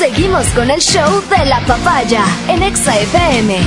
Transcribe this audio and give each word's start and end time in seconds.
Seguimos 0.00 0.46
con 0.54 0.70
el 0.70 0.80
show 0.80 1.22
de 1.28 1.44
la 1.44 1.60
papaya 1.66 2.24
en 2.48 2.62
Exa 2.62 2.98
FM. 2.98 3.58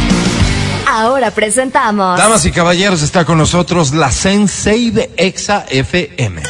Ahora 0.89 1.29
presentamos. 1.29 2.17
Damas 2.17 2.43
y 2.45 2.51
caballeros, 2.51 3.03
está 3.03 3.23
con 3.23 3.37
nosotros 3.37 3.93
la 3.93 4.11
Sensei 4.11 4.89
de 4.89 5.11
Exa 5.15 5.63
FM. 5.69 6.41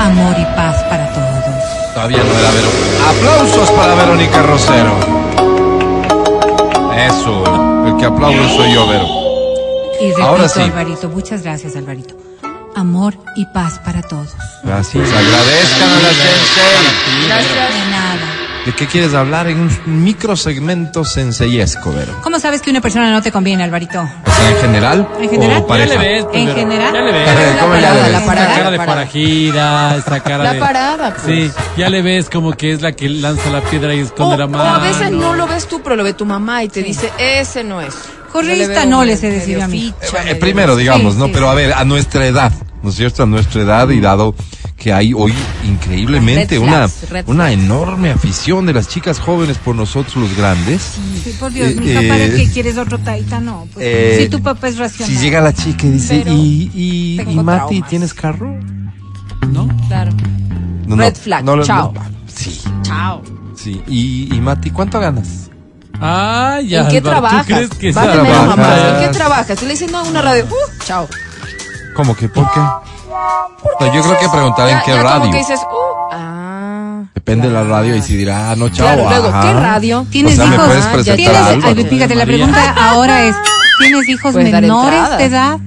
Amor 0.00 0.34
y 0.38 0.44
paz 0.56 0.82
para 0.84 1.12
todos. 1.12 1.92
Todavía 1.92 2.24
no 2.24 2.38
era 2.38 2.50
Vero. 2.52 2.68
Aplausos 3.10 3.70
para 3.72 3.94
Verónica 3.96 4.42
Rosero. 4.44 4.96
Eso, 7.06 7.86
el 7.86 7.96
que 7.98 8.06
aplaude 8.06 8.56
soy 8.56 8.72
yo, 8.72 8.88
Vero. 8.88 9.06
Y 10.00 10.08
repito, 10.08 10.22
Ahora 10.26 10.48
sí. 10.48 10.60
Alvarito, 10.60 11.10
muchas 11.10 11.42
gracias, 11.42 11.76
Alvarito. 11.76 12.16
Amor 12.76 13.14
y 13.34 13.46
paz 13.46 13.80
para 13.82 14.02
todos. 14.02 14.28
Gracias. 14.62 15.08
Agradezcan 15.10 15.88
a 15.88 15.94
la 15.94 16.08
Sensei. 16.10 17.84
De 17.84 17.90
nada. 17.90 18.32
¿De 18.66 18.72
qué 18.74 18.86
quieres 18.86 19.14
hablar 19.14 19.46
en 19.46 19.60
un 19.60 19.70
microsegmento 20.04 21.04
senseiesco, 21.04 21.90
Vero? 21.94 22.12
¿Cómo 22.22 22.38
sabes 22.38 22.60
que 22.60 22.68
una 22.70 22.80
persona 22.82 23.10
no 23.12 23.22
te 23.22 23.32
conviene, 23.32 23.62
Alvarito? 23.64 24.00
O 24.02 24.30
sea, 24.30 24.50
en 24.50 24.56
general. 24.58 25.08
¿En 25.20 25.30
general? 25.30 25.62
O 25.62 25.66
pareja. 25.66 25.94
Ya 25.94 26.00
le 26.00 26.06
ves, 26.08 26.24
pues, 26.24 26.36
En 26.36 26.46
Vero. 26.46 26.58
general. 26.58 26.92
Ya 26.92 27.00
le 27.00 27.12
ves. 27.12 27.28
Eh, 27.28 27.56
¿Cómo 27.60 27.74
ya 27.76 27.94
le 27.94 28.00
ves? 28.02 28.10
La 28.12 28.18
Esta 28.18 28.26
parada, 28.26 28.46
cara 28.54 28.70
de 28.70 28.76
la 28.76 28.76
parada. 28.84 28.86
forajida, 29.06 29.96
esta 29.96 30.20
cara 30.20 30.44
La 30.44 30.52
de... 30.52 30.58
parada, 30.60 31.14
pues. 31.14 31.26
Sí, 31.26 31.52
ya 31.78 31.88
le 31.88 32.02
ves 32.02 32.28
como 32.28 32.52
que 32.52 32.72
es 32.72 32.82
la 32.82 32.92
que 32.92 33.08
lanza 33.08 33.48
la 33.50 33.62
piedra 33.62 33.94
y 33.94 34.00
O, 34.00 34.04
esconde 34.04 34.36
la 34.36 34.44
o 34.44 34.48
mano. 34.48 34.64
a 34.74 34.78
veces 34.80 35.10
no 35.12 35.32
lo 35.34 35.46
ves 35.46 35.66
tú, 35.66 35.80
pero 35.82 35.96
lo 35.96 36.04
ve 36.04 36.12
tu 36.12 36.26
mamá 36.26 36.62
y 36.64 36.68
te 36.68 36.82
dice, 36.82 37.10
ese 37.18 37.64
no 37.64 37.80
es. 37.80 37.94
Correísta 38.32 38.74
Yo 38.74 38.80
le 38.80 38.86
no 38.86 39.02
he 39.04 39.06
decidido 39.06 39.60
medio 39.60 39.64
a 39.64 39.68
mí. 39.68 39.94
ficha, 40.00 40.18
Eh, 40.20 40.24
medio- 40.24 40.40
primero, 40.40 40.76
digamos, 40.76 41.14
Sí, 41.14 41.20
¿no? 41.20 41.26
sí, 41.26 41.30
Pero 41.32 41.46
sí. 41.46 41.52
a 41.52 41.54
ver, 41.54 41.72
a 41.72 41.84
nuestra 41.84 42.26
edad, 42.26 42.52
¿no 42.86 42.90
es 42.90 42.96
cierto? 42.98 43.24
A 43.24 43.26
nuestra 43.26 43.62
edad 43.62 43.88
y 43.90 43.98
dado 43.98 44.32
que 44.76 44.92
hay 44.92 45.12
hoy 45.12 45.34
increíblemente 45.64 46.56
una, 46.60 46.86
flags, 46.86 47.28
una 47.28 47.46
flags. 47.46 47.62
enorme 47.64 48.12
afición 48.12 48.64
de 48.64 48.74
las 48.74 48.86
chicas 48.86 49.18
jóvenes 49.18 49.58
por 49.58 49.74
nosotros 49.74 50.14
los 50.14 50.36
grandes. 50.36 50.82
Sí, 51.24 51.34
por 51.40 51.50
Dios, 51.52 51.70
Eh, 51.72 51.76
mija, 51.80 52.00
eh, 52.02 52.08
¿para 52.08 52.26
qué 52.36 52.48
quieres 52.52 52.78
otro 52.78 52.98
taita? 52.98 53.40
No, 53.40 53.66
pues 53.74 53.84
Eh, 53.88 54.18
si 54.22 54.28
tu 54.28 54.40
papá 54.40 54.68
es 54.68 54.78
racional. 54.78 55.12
Si 55.16 55.20
llega 55.20 55.40
la 55.40 55.52
chica 55.52 55.84
y 55.86 55.90
dice, 55.90 56.20
Pero 56.22 56.36
¿y, 56.36 56.70
y, 56.74 57.20
y 57.20 57.34
Mati, 57.42 57.66
traumas. 57.68 57.90
tienes 57.90 58.14
carro? 58.14 58.56
¿No? 59.50 59.66
Claro. 59.88 60.12
No, 60.86 60.94
Red 60.94 61.16
flag, 61.16 61.44
chao. 61.64 61.92
sí, 62.32 62.60
Chao. 62.82 63.20
sí. 63.56 63.82
Y, 63.88 64.32
y 64.32 64.40
Mati, 64.40 64.70
¿cuánto 64.70 65.00
ganas? 65.00 65.50
Ah, 66.00 66.60
ya. 66.64 66.82
¿En 66.82 66.88
qué 66.88 66.98
Álvaro, 66.98 67.00
¿tú 67.00 67.08
trabajas? 67.08 67.46
crees 67.46 67.70
que 67.70 67.90
Vale 67.92 68.12
trabajas? 68.12 68.46
mamá. 68.46 68.76
¿En 69.00 69.06
qué 69.06 69.12
trabajas? 69.18 69.62
Y 69.62 69.64
le 69.64 69.70
dicen, 69.72 69.90
no, 69.90 70.04
en 70.04 70.10
una 70.10 70.22
radio. 70.22 70.44
Uh, 70.44 70.84
chao. 70.84 71.08
¿Cómo 71.96 72.14
que? 72.14 72.28
¿Por 72.28 72.50
qué? 72.52 72.60
No, 72.60 73.94
yo 73.94 74.02
creo 74.02 74.18
que 74.18 74.28
preguntar 74.28 74.68
en 74.68 74.80
qué 74.84 74.92
ya 74.92 75.02
radio. 75.02 75.20
Como 75.20 75.32
que 75.32 75.38
dices, 75.38 75.60
uh, 75.62 76.12
ah. 76.12 77.02
Depende 77.14 77.48
de 77.48 77.54
la 77.54 77.64
radio 77.64 77.96
y 77.96 78.02
si 78.02 78.16
dirá, 78.16 78.50
ah, 78.50 78.56
no, 78.56 78.68
chao. 78.68 78.86
Claro, 78.86 79.08
luego, 79.08 79.28
ajá. 79.28 79.40
¿qué 79.42 79.52
radio? 79.54 80.06
¿Tienes 80.10 80.34
O 80.34 80.36
sea, 80.36 80.46
¿me 80.46 80.54
hijos? 80.54 80.66
puedes 80.66 80.84
Ah, 80.84 80.88
ya 80.88 80.92
presentar 80.92 81.16
¿Tienes, 81.16 81.36
a 81.36 81.46
Álvaro? 81.48 81.74
ay, 81.78 81.84
fíjate, 81.86 82.14
la 82.14 82.26
pregunta 82.26 82.74
ahora 82.78 83.22
es, 83.24 83.36
¿tienes 83.80 84.08
hijos 84.08 84.32
Puedes 84.34 84.52
dar 84.52 84.62
menores 84.62 85.18
de 85.18 85.24
edad? 85.24 85.58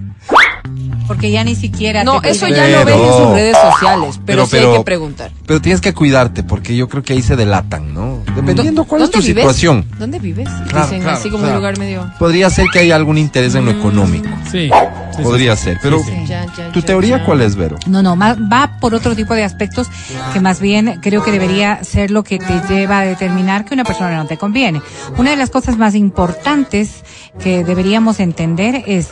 Porque 1.09 1.31
ya 1.31 1.43
ni 1.43 1.55
siquiera 1.55 2.03
No, 2.03 2.21
te 2.21 2.29
eso 2.29 2.47
ya 2.47 2.67
lo 2.67 2.85
ven 2.85 2.93
en 2.93 3.01
Pero- 3.01 3.17
sus 3.17 3.29
redes 3.33 3.57
sociales, 3.57 4.19
pero, 4.27 4.43
pero- 4.43 4.45
sí 4.45 4.55
hay 4.57 4.61
pero- 4.61 4.73
que 4.77 4.83
preguntar. 4.83 5.31
Pero 5.47 5.59
tienes 5.59 5.81
que 5.81 5.93
cuidarte 5.95 6.43
porque 6.43 6.75
yo 6.75 6.87
creo 6.87 7.01
que 7.01 7.13
ahí 7.13 7.23
se 7.23 7.35
delatan, 7.35 7.95
¿no? 7.95 8.19
Dependiendo 8.35 8.83
cuál 8.85 9.01
es 9.01 9.07
¿Dónde 9.09 9.17
tu 9.17 9.27
vives? 9.27 9.41
situación. 9.41 9.85
¿Dónde 9.97 10.19
vives? 10.19 10.47
Y 10.47 10.69
Claro, 10.69 10.85
dicen 10.85 11.01
claro, 11.01 11.17
así 11.17 11.29
como 11.31 11.39
claro. 11.45 11.55
un 11.55 11.61
lugar 11.61 11.79
medio... 11.79 12.11
Podría 12.19 12.51
ser 12.51 12.67
que 12.71 12.77
haya 12.79 12.95
algún 12.95 13.17
interés 13.17 13.55
en 13.55 13.65
lo 13.65 13.71
económico. 13.71 14.29
Sí. 14.51 14.69
sí, 15.15 15.23
Podría 15.23 15.55
sí. 15.55 15.63
ser. 15.63 15.79
Pero, 15.81 15.97
Sí, 15.97 16.11
sí. 16.11 16.25
Ya, 16.27 16.45
ya, 16.55 16.71
¿tu 16.71 16.79
ya, 16.81 16.85
teoría 16.85 17.25
cuál 17.25 17.41
es, 17.41 17.55
Vero? 17.55 17.77
No, 17.87 18.03
no, 18.03 18.15
va 18.15 18.77
por 18.79 18.93
otro 18.93 19.15
tipo 19.15 19.33
de 19.33 19.43
aspectos 19.43 19.87
que 20.31 20.39
más 20.41 20.59
bien 20.61 20.99
creo 21.01 21.23
que 21.23 21.31
debería 21.31 21.83
ser 21.83 22.11
lo 22.11 22.23
que 22.23 22.37
te 22.37 22.61
lleva 22.69 22.99
a 22.99 23.03
determinar 23.05 23.65
que 23.65 23.73
una 23.73 23.83
persona 23.83 24.15
no 24.15 24.27
te 24.27 24.37
conviene. 24.37 24.79
Una 25.17 25.31
de 25.31 25.37
las 25.37 25.49
cosas 25.49 25.75
más 25.75 25.95
importantes 25.95 27.03
que 27.43 27.63
deberíamos 27.63 28.19
entender 28.19 28.83
es 28.85 29.07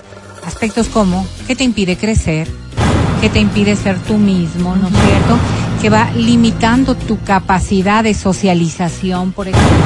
aspectos 0.48 0.88
como 0.88 1.28
qué 1.46 1.56
te 1.56 1.66
impide 1.66 1.98
crecer, 1.98 2.48
qué 3.22 3.30
te 3.30 3.40
impide 3.40 3.76
ser 3.76 4.00
tú 4.00 4.18
mismo, 4.18 4.76
¿no 4.76 4.88
es 4.88 4.94
cierto? 4.94 5.38
Que 5.82 5.90
va 5.90 6.10
limitando 6.12 6.96
tu 6.96 7.20
capacidad 7.20 8.04
de 8.04 8.14
socialización, 8.14 9.34
por 9.34 9.50
ejemplo. 9.50 9.78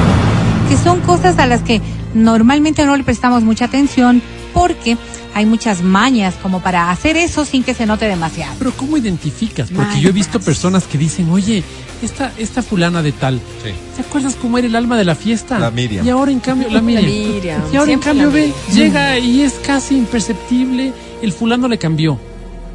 Que 0.68 0.76
son 0.76 1.00
cosas 1.00 1.38
a 1.38 1.46
las 1.46 1.62
que 1.62 1.82
normalmente 2.14 2.86
no 2.86 2.96
le 2.96 3.02
prestamos 3.02 3.42
mucha 3.42 3.64
atención 3.64 4.22
porque 4.52 4.96
hay 5.34 5.46
muchas 5.46 5.82
mañas 5.82 6.34
como 6.42 6.60
para 6.62 6.90
hacer 6.90 7.16
eso 7.16 7.44
sin 7.44 7.62
que 7.62 7.74
se 7.74 7.86
note 7.86 8.06
demasiado. 8.06 8.54
Pero 8.58 8.72
¿cómo 8.76 8.96
identificas? 8.96 9.70
Porque 9.70 9.92
Ay, 9.94 10.00
yo 10.02 10.08
he 10.10 10.12
visto 10.12 10.40
personas 10.40 10.84
que 10.84 10.98
dicen, 10.98 11.30
oye, 11.30 11.62
esta, 12.02 12.32
esta 12.38 12.62
fulana 12.62 13.02
de 13.02 13.12
tal, 13.12 13.40
Sí. 13.62 13.70
¿te 13.96 14.02
acuerdas 14.02 14.36
cómo 14.36 14.58
era 14.58 14.66
el 14.66 14.76
alma 14.76 14.96
de 14.96 15.04
la 15.04 15.14
fiesta? 15.14 15.58
La 15.58 15.70
Miriam. 15.70 16.06
Y 16.06 16.10
ahora 16.10 16.30
en 16.32 16.40
cambio, 16.40 16.68
la 16.70 16.80
Miriam. 16.82 17.04
Miriam, 17.06 17.62
Y 17.72 17.76
ahora 17.76 17.92
en 17.92 18.00
cambio 18.00 18.26
la 18.26 18.32
ve, 18.32 18.52
llega 18.74 19.18
y 19.18 19.40
es 19.42 19.54
casi 19.64 19.96
imperceptible, 19.96 20.92
el 21.22 21.32
fulano 21.32 21.68
le 21.68 21.78
cambió. 21.78 22.18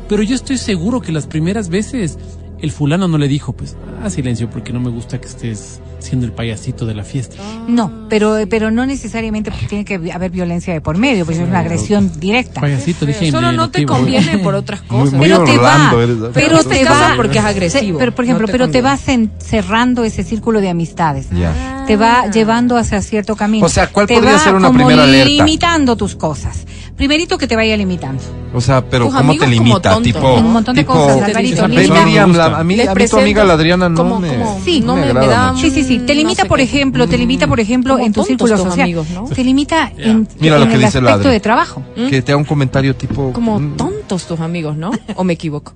Pero 0.09 0.23
yo 0.23 0.35
estoy 0.35 0.57
seguro 0.57 1.01
que 1.01 1.11
las 1.11 1.27
primeras 1.27 1.69
veces 1.69 2.17
el 2.59 2.71
fulano 2.71 3.07
no 3.07 3.17
le 3.17 3.27
dijo, 3.27 3.53
pues, 3.53 3.75
ah, 4.03 4.09
silencio, 4.09 4.49
porque 4.49 4.71
no 4.73 4.79
me 4.79 4.89
gusta 4.89 5.19
que 5.19 5.27
estés 5.27 5.79
siendo 6.07 6.25
el 6.25 6.31
payasito 6.31 6.85
de 6.85 6.93
la 6.95 7.03
fiesta. 7.03 7.35
No, 7.67 7.91
pero 8.09 8.37
pero 8.49 8.71
no 8.71 8.85
necesariamente 8.85 9.51
porque 9.51 9.67
tiene 9.67 9.85
que 9.85 10.11
haber 10.11 10.31
violencia 10.31 10.73
de 10.73 10.81
por 10.81 10.97
medio, 10.97 11.25
pues 11.25 11.37
es 11.37 11.47
una 11.47 11.59
agresión 11.59 12.11
directa. 12.19 12.61
Payasito, 12.61 13.05
dije 13.05 13.29
Solo 13.31 13.51
no 13.51 13.69
te 13.69 13.85
conviene 13.85 14.39
por 14.39 14.55
otras 14.55 14.81
cosas. 14.81 15.13
muy 15.13 15.27
pero 15.27 15.43
te 15.43 15.57
va, 15.57 15.91
pero 16.33 16.63
te 16.63 16.85
va 16.85 17.13
porque 17.15 17.39
es 17.39 17.45
agresivo, 17.45 17.97
se- 17.97 17.99
pero 17.99 18.15
por 18.15 18.25
ejemplo, 18.25 18.47
no 18.47 18.51
pero 18.51 18.69
te 18.69 18.81
vas 18.81 19.07
en- 19.09 19.31
cerrando 19.37 20.03
ese 20.03 20.23
círculo 20.23 20.61
de 20.61 20.69
amistades. 20.69 21.27
Ya. 21.31 21.83
Te 21.87 21.95
va 21.97 22.27
llevando 22.27 22.77
hacia 22.77 23.01
cierto 23.01 23.35
camino. 23.35 23.65
O 23.65 23.69
sea, 23.69 23.87
¿cuál 23.87 24.07
te 24.07 24.15
podría 24.15 24.33
va 24.33 24.39
ser 24.39 24.55
una 24.55 24.67
como 24.67 24.79
primera 24.79 25.03
alerta? 25.03 25.29
limitando 25.29 25.95
tus 25.95 26.15
cosas. 26.15 26.65
Primerito 26.97 27.37
que 27.37 27.47
te 27.47 27.55
vaya 27.55 27.77
limitando. 27.77 28.21
O 28.55 28.59
sea, 28.59 28.83
pero 28.83 29.05
Tus 29.05 29.13
¿cómo 29.15 29.33
te 29.33 29.37
como 29.39 29.51
limita? 29.51 29.81
tontos, 29.93 30.03
tipo, 30.03 30.19
¿no? 30.19 30.35
Un 30.37 30.51
montón 30.53 30.75
de 30.75 30.81
tipo, 30.81 30.93
cosas, 30.93 31.21
Alvarito, 31.21 31.67
Les 31.67 31.89
a 31.91 31.95
mí, 32.03 32.17
a 32.17 32.25
mí 32.63 33.07
tu 33.07 33.17
amiga 33.17 33.43
la 33.43 33.53
Adriana 33.53 33.87
no 33.87 33.95
como- 33.97 34.19
me, 34.19 34.29
como- 34.29 34.59
Sí. 34.65 34.79
no 34.81 34.95
me, 34.95 35.01
me 35.03 35.07
agrada 35.11 35.27
da... 35.27 35.53
mucho. 35.53 35.61
Sí, 35.65 35.71
sí, 35.71 35.83
sí. 35.83 35.99
Te 35.99 36.13
no 36.15 36.21
limita, 36.21 36.41
sé 36.41 36.47
por 36.49 36.57
qué. 36.57 36.63
ejemplo, 36.63 37.07
te 37.07 37.17
limita, 37.19 37.45
por 37.45 37.59
ejemplo, 37.59 37.93
Como 37.93 38.05
en 38.07 38.13
tu 38.13 38.23
círculo 38.23 38.57
social. 38.57 38.81
amigos, 38.81 39.07
¿no? 39.11 39.25
Te 39.25 39.43
limita 39.43 39.91
Ya. 39.95 40.05
en, 40.05 40.27
Mira 40.39 40.57
lo 40.57 40.63
en 40.63 40.69
que 40.69 40.75
el 40.75 40.81
dice 40.81 40.97
aspecto 40.97 41.19
Adri. 41.19 41.29
de 41.29 41.39
trabajo. 41.39 41.83
Que 42.09 42.21
te 42.23 42.31
da 42.31 42.37
un 42.37 42.45
comentario 42.45 42.95
tipo... 42.95 43.31
Como 43.31 43.59
mm, 43.59 43.77
tontos 43.77 44.25
tus 44.25 44.39
amigos, 44.39 44.75
¿no? 44.75 44.89
¿O 45.15 45.23
me 45.23 45.33
equivoco? 45.33 45.73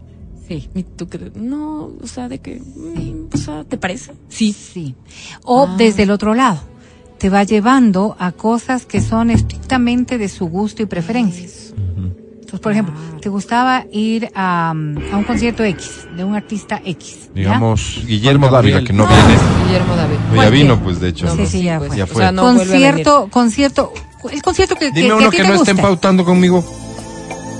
Sí. 0.47 0.69
¿Y 0.73 0.81
tú 0.83 1.07
crees? 1.07 1.35
No, 1.35 1.91
o 2.01 2.07
sea, 2.07 2.27
de 2.29 2.39
que... 2.39 2.55
mm, 2.59 3.27
O 3.33 3.37
sea, 3.37 3.63
¿te 3.63 3.77
parece? 3.77 4.11
Sí. 4.29 4.53
Sí. 4.53 4.95
O 5.43 5.67
Ah. 5.69 5.75
desde 5.77 6.01
el 6.03 6.09
otro 6.11 6.33
lado, 6.33 6.59
te 7.21 7.29
va 7.29 7.43
llevando 7.43 8.15
a 8.19 8.31
cosas 8.31 8.87
que 8.87 8.99
son 8.99 9.29
estrictamente 9.29 10.17
de 10.17 10.27
su 10.27 10.47
gusto 10.47 10.81
y 10.81 10.87
preferencias. 10.87 11.71
Entonces, 11.77 12.59
por 12.59 12.71
ejemplo, 12.71 12.93
te 13.21 13.29
gustaba 13.29 13.85
ir 13.91 14.29
a, 14.33 14.71
a 14.71 14.73
un 14.73 15.23
concierto 15.25 15.63
X, 15.63 16.07
de 16.17 16.23
un 16.25 16.35
artista 16.35 16.81
X. 16.83 17.27
¿ya? 17.27 17.31
Digamos, 17.35 18.01
Guillermo 18.07 18.49
Dávila, 18.49 18.83
que 18.83 18.91
no, 18.91 19.03
No. 19.03 19.09
viene. 19.09 19.39
Guillermo 19.65 19.95
David. 19.95 20.15
Ya 20.29 20.35
¿Cuál 20.35 20.51
vino, 20.51 20.77
que? 20.79 20.83
pues, 20.83 20.99
de 20.99 21.09
hecho. 21.09 21.27
No, 21.27 21.35
Sí, 21.35 21.45
sí, 21.45 21.63
ya 21.63 21.77
pues, 21.77 21.89
fue. 21.89 21.97
Ya 21.97 22.03
O 22.03 22.07
fue. 22.07 22.17
sea, 22.23 22.31
no 22.31 22.41
concierto, 22.41 23.27
concierto, 23.31 23.93
el 24.31 24.41
concierto 24.41 24.75
que, 24.75 24.91
que- 24.91 24.91
Dime 24.91 25.07
que 25.07 25.11
a 25.13 25.15
uno 25.15 25.29
ti 25.29 25.37
que 25.37 25.43
te 25.43 25.47
no 25.49 25.53
guste. 25.57 25.71
estén 25.71 25.81
pautando 25.85 26.25
conmigo. 26.25 26.65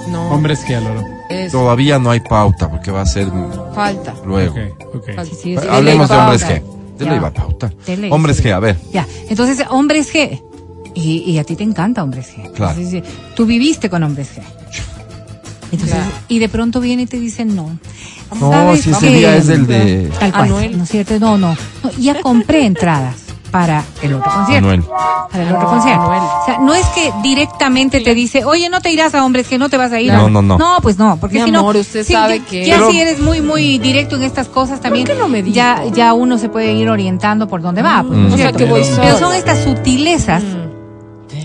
No, 0.10 0.30
Hombres 0.32 0.60
que 0.66 0.76
aloro. 0.76 1.06
es 1.30 1.52
Todavía 1.52 2.00
no 2.00 2.10
hay 2.10 2.20
pauta, 2.20 2.68
porque 2.70 2.90
va 2.92 3.02
a 3.02 3.06
ser 3.06 3.28
falta. 3.76 4.14
luego. 4.26 4.56
Ok, 4.56 4.96
ok. 4.96 5.06
falta. 5.16 5.26
Sí, 5.26 5.32
sí, 5.42 5.58
sí, 5.58 5.68
Hablemos 5.70 6.10
de 6.10 6.18
hombres 6.18 6.42
pauta. 6.44 6.62
Ya. 7.06 7.12
a 7.14 8.14
Hombres. 8.14 8.44
G, 8.44 8.52
a 8.54 8.60
ver. 8.60 8.78
Ya, 8.94 9.08
entonces, 9.30 9.66
hombres 9.70 10.14
G. 10.14 10.42
Y, 10.94 11.20
y 11.32 11.38
a 11.40 11.44
ti 11.44 11.56
te 11.56 11.64
encanta 11.64 12.04
hombres 12.04 12.34
G. 12.36 12.52
Claro. 12.52 12.78
Entonces, 12.80 13.04
tú 13.36 13.46
viviste 13.46 13.90
con 13.90 14.04
hombres 14.04 14.30
G. 14.38 14.42
Entonces, 15.72 15.96
Claro. 15.98 16.12
y 16.28 16.40
de 16.40 16.50
pronto 16.50 16.82
viene 16.82 17.04
y 17.04 17.06
te 17.06 17.18
dicen 17.20 17.56
no. 17.56 17.78
No, 18.40 18.52
¿Sabes 18.52 18.82
si 18.82 18.92
ese 18.92 19.08
qué? 19.08 19.16
día 19.18 19.36
es 19.38 19.50
el 19.50 19.68
de 19.68 20.10
Tal 20.20 20.32
cual, 20.32 20.44
Anuel. 20.46 20.78
¿no 20.78 20.84
es 20.84 20.90
cierto? 20.90 21.20
No, 21.20 21.38
no, 21.38 21.56
no, 21.84 21.92
Ya 22.00 22.22
compré 22.22 22.66
entradas 22.66 23.16
para 23.52 23.84
el 24.02 24.14
otro 24.14 24.32
concierto. 24.32 24.66
Anuel. 24.70 24.84
Para 25.32 25.44
el 25.50 25.56
otro 25.56 25.68
concierto. 25.68 26.02
O 26.08 26.46
sea, 26.46 26.58
no 26.60 26.74
es 26.74 26.86
que 26.88 27.12
directamente 27.22 28.00
te 28.02 28.16
dice, 28.16 28.46
oye, 28.46 28.70
no 28.70 28.82
te 28.82 28.92
irás 28.92 29.14
a 29.14 29.24
hombres, 29.26 29.48
que 29.48 29.58
no 29.58 29.70
te 29.70 29.78
vas 29.78 29.92
a 29.92 30.00
ir. 30.00 30.12
No, 30.14 30.30
no, 30.30 30.42
no. 30.42 30.58
No, 30.58 30.78
pues 30.82 30.98
no, 30.98 31.18
porque 31.18 31.40
Mi 31.40 31.46
si 31.46 31.52
no. 31.52 31.60
amor, 31.60 31.76
usted 31.78 32.04
sí, 32.06 32.14
sabe 32.14 32.40
ya, 32.40 32.46
que- 32.46 32.66
Ya 32.66 32.76
Pero- 32.76 32.92
si 32.92 33.00
eres 33.00 33.20
muy, 33.20 33.42
muy 33.42 33.78
directo 33.78 34.16
en 34.16 34.24
estas 34.24 34.48
cosas 34.48 34.80
también. 34.82 35.06
qué 35.06 35.16
no 35.16 35.28
me 35.28 35.44
dijo? 35.44 35.56
Ya, 35.56 35.84
ya 35.94 36.14
uno 36.14 36.38
se 36.38 36.50
puede 36.50 36.74
ir 36.74 36.90
orientando 36.90 37.48
por 37.48 37.62
dónde 37.62 37.82
va. 37.82 38.04
pues, 38.08 38.18
¿no 38.18 38.26
es 38.28 38.32
Mm. 38.32 38.34
O 38.34 38.38
sea, 38.38 38.52
que 38.54 38.66
voy 38.66 38.82
Pero 38.96 39.18
son 39.20 39.34
estas 39.36 39.60
sutilezas 39.64 40.44
Mm. 40.44 40.61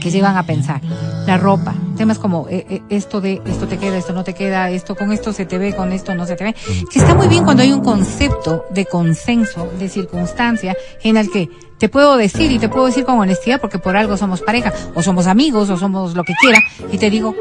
Que 0.07 0.13
llevan 0.13 0.37
a 0.37 0.45
pensar. 0.45 0.81
La 1.27 1.37
ropa, 1.37 1.75
temas 1.97 2.21
como 2.21 2.47
eh, 2.49 2.65
eh, 2.71 2.83
esto 2.91 3.21
de 3.21 3.43
esto 3.45 3.67
te 3.67 3.77
queda, 3.77 3.99
esto 3.99 4.13
no 4.13 4.23
te 4.23 4.35
queda, 4.35 4.71
esto 4.71 4.95
con 4.95 5.11
esto 5.11 5.33
se 5.33 5.47
te 5.47 5.59
ve, 5.59 5.75
con 5.75 5.91
esto 5.91 6.15
no 6.15 6.27
se 6.27 6.37
te 6.37 6.45
ve, 6.45 6.55
que 6.93 7.01
está 7.01 7.17
muy 7.17 7.27
bien 7.27 7.43
cuando 7.43 7.65
hay 7.65 7.73
un 7.73 7.83
concepto 7.83 8.67
de 8.71 8.85
consenso, 8.85 9.69
de 9.81 9.89
circunstancia, 9.89 10.77
en 11.03 11.17
el 11.17 11.29
que 11.29 11.51
te 11.79 11.89
puedo 11.89 12.17
decir 12.17 12.53
y 12.53 12.61
te 12.61 12.69
puedo 12.69 12.87
decir 12.87 13.05
con 13.05 13.19
honestidad 13.19 13.61
porque 13.61 13.81
por 13.81 13.97
algo 13.97 14.17
somos 14.17 14.43
pareja, 14.43 14.73
o 14.95 15.03
somos 15.03 15.27
amigos, 15.27 15.71
o 15.71 15.77
somos 15.77 16.15
lo 16.15 16.23
que 16.23 16.35
quiera, 16.41 16.61
y 16.93 16.99
te 16.99 17.11
digo, 17.11 17.35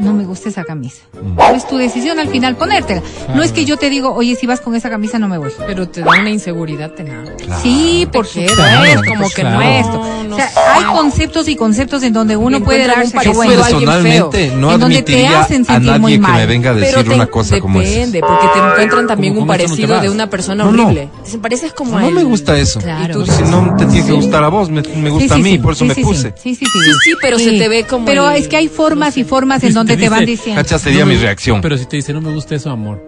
no 0.00 0.12
me 0.14 0.24
gusta 0.24 0.48
esa 0.48 0.64
camisa. 0.64 1.02
Mm. 1.12 1.54
Es 1.56 1.66
tu 1.66 1.76
decisión 1.76 2.18
al 2.18 2.28
final 2.28 2.56
ponértela. 2.56 3.02
No 3.34 3.42
es 3.42 3.52
que 3.52 3.64
yo 3.64 3.76
te 3.76 3.90
digo, 3.90 4.12
oye, 4.14 4.36
si 4.36 4.46
vas 4.46 4.60
con 4.60 4.74
esa 4.74 4.90
camisa 4.90 5.18
no 5.18 5.28
me 5.28 5.38
voy. 5.38 5.50
Pero 5.66 5.88
te 5.88 6.00
da 6.02 6.10
una 6.10 6.30
inseguridad 6.30 6.90
tenaz. 6.92 7.28
Sí, 7.62 8.06
por 8.12 8.26
Te 8.26 8.46
queda, 8.46 8.48
supuesto, 8.50 9.02
¿eh? 9.02 9.08
como 9.08 9.20
Pues 9.22 9.34
que 9.34 9.40
claro. 9.42 9.56
no 9.58 9.62
esto. 9.62 9.92
No, 9.98 10.24
no 10.24 10.34
o 10.36 10.38
sea, 10.38 10.50
hay 10.74 10.84
conceptos 10.84 11.48
y 11.48 11.56
conceptos 11.56 12.02
en 12.02 12.12
donde 12.12 12.36
uno 12.36 12.62
puede 12.62 12.86
darse 12.86 13.04
un 13.04 13.10
que 13.10 13.16
parecido 13.16 13.34
bueno, 13.36 13.62
a 13.62 13.66
alguien 13.66 13.88
Personalmente, 13.90 14.52
no 14.56 14.72
En 14.74 14.80
donde 14.80 15.02
te 15.02 15.26
hacen 15.26 15.62
a 15.62 15.66
sentir 15.74 15.92
muy 16.00 16.00
nadie 16.00 16.14
que 16.16 16.18
mal. 16.20 16.32
me 16.34 16.46
venga 16.46 16.70
a 16.70 16.74
decir 16.74 16.94
Pero 16.96 17.08
te- 17.08 17.14
una 17.14 17.26
cosa 17.26 17.58
como 17.60 17.80
esa. 17.80 17.90
Depende, 17.90 18.20
porque 18.20 18.46
te 18.52 18.58
encuentran 18.58 19.06
también 19.06 19.32
Como 19.34 19.42
un 19.42 19.48
no 19.48 19.52
te 19.54 19.64
parecido 19.64 20.00
de 20.00 20.10
una 20.10 20.30
persona 20.30 20.64
No, 20.64 20.72
no. 20.72 20.84
horrible. 20.84 21.08
Se 21.24 21.38
pareces 21.38 21.72
como 21.72 21.96
a 21.96 22.00
No 22.02 22.08
él. 22.08 22.14
me 22.14 22.24
gusta 22.24 22.56
eso. 22.56 22.78
Claro. 22.80 23.04
Y 23.04 23.12
tú 23.12 23.24
Si 23.24 23.30
dices, 23.32 23.48
no 23.50 23.76
te 23.76 23.86
tiene 23.86 24.02
que 24.06 24.12
¿sí? 24.12 24.16
gustar 24.16 24.44
a 24.44 24.48
vos, 24.48 24.70
me, 24.70 24.82
me 24.82 25.10
gusta 25.10 25.28
Sí, 25.28 25.32
a 25.34 25.36
sí, 25.36 25.42
mí, 25.42 25.50
sí, 25.52 25.58
por 25.58 25.72
eso 25.72 25.84
sí, 25.84 25.88
me 25.88 25.94
sí, 25.94 26.02
puse. 26.02 26.34
Sí, 26.36 26.54
sí, 26.54 26.64
sí. 26.64 26.78
Sí, 26.78 26.90
sí, 27.04 27.10
pero 27.20 27.38
se 27.38 27.52
te 27.52 27.68
ve 27.68 27.84
como 27.84 28.04
Pero 28.04 28.30
es 28.30 28.48
que 28.48 28.56
hay 28.56 28.68
formas 28.68 29.16
y 29.16 29.24
formas 29.24 29.62
en 29.64 29.70
Si 29.70 29.74
donde 29.88 29.96
te 29.96 30.02
te 30.02 30.08
van 30.08 30.20
dice- 30.20 30.30
diciendo. 30.32 30.62
Cacha, 30.62 30.78
sería 30.78 31.04
mi 31.06 31.16
reacción. 31.16 31.60
Pero 31.60 31.76
si 31.78 31.86
te 31.86 31.96
dice, 31.96 32.12
no 32.12 32.20
me 32.20 32.32
gusta 32.32 32.54
eso, 32.54 32.70
amor. 32.70 33.02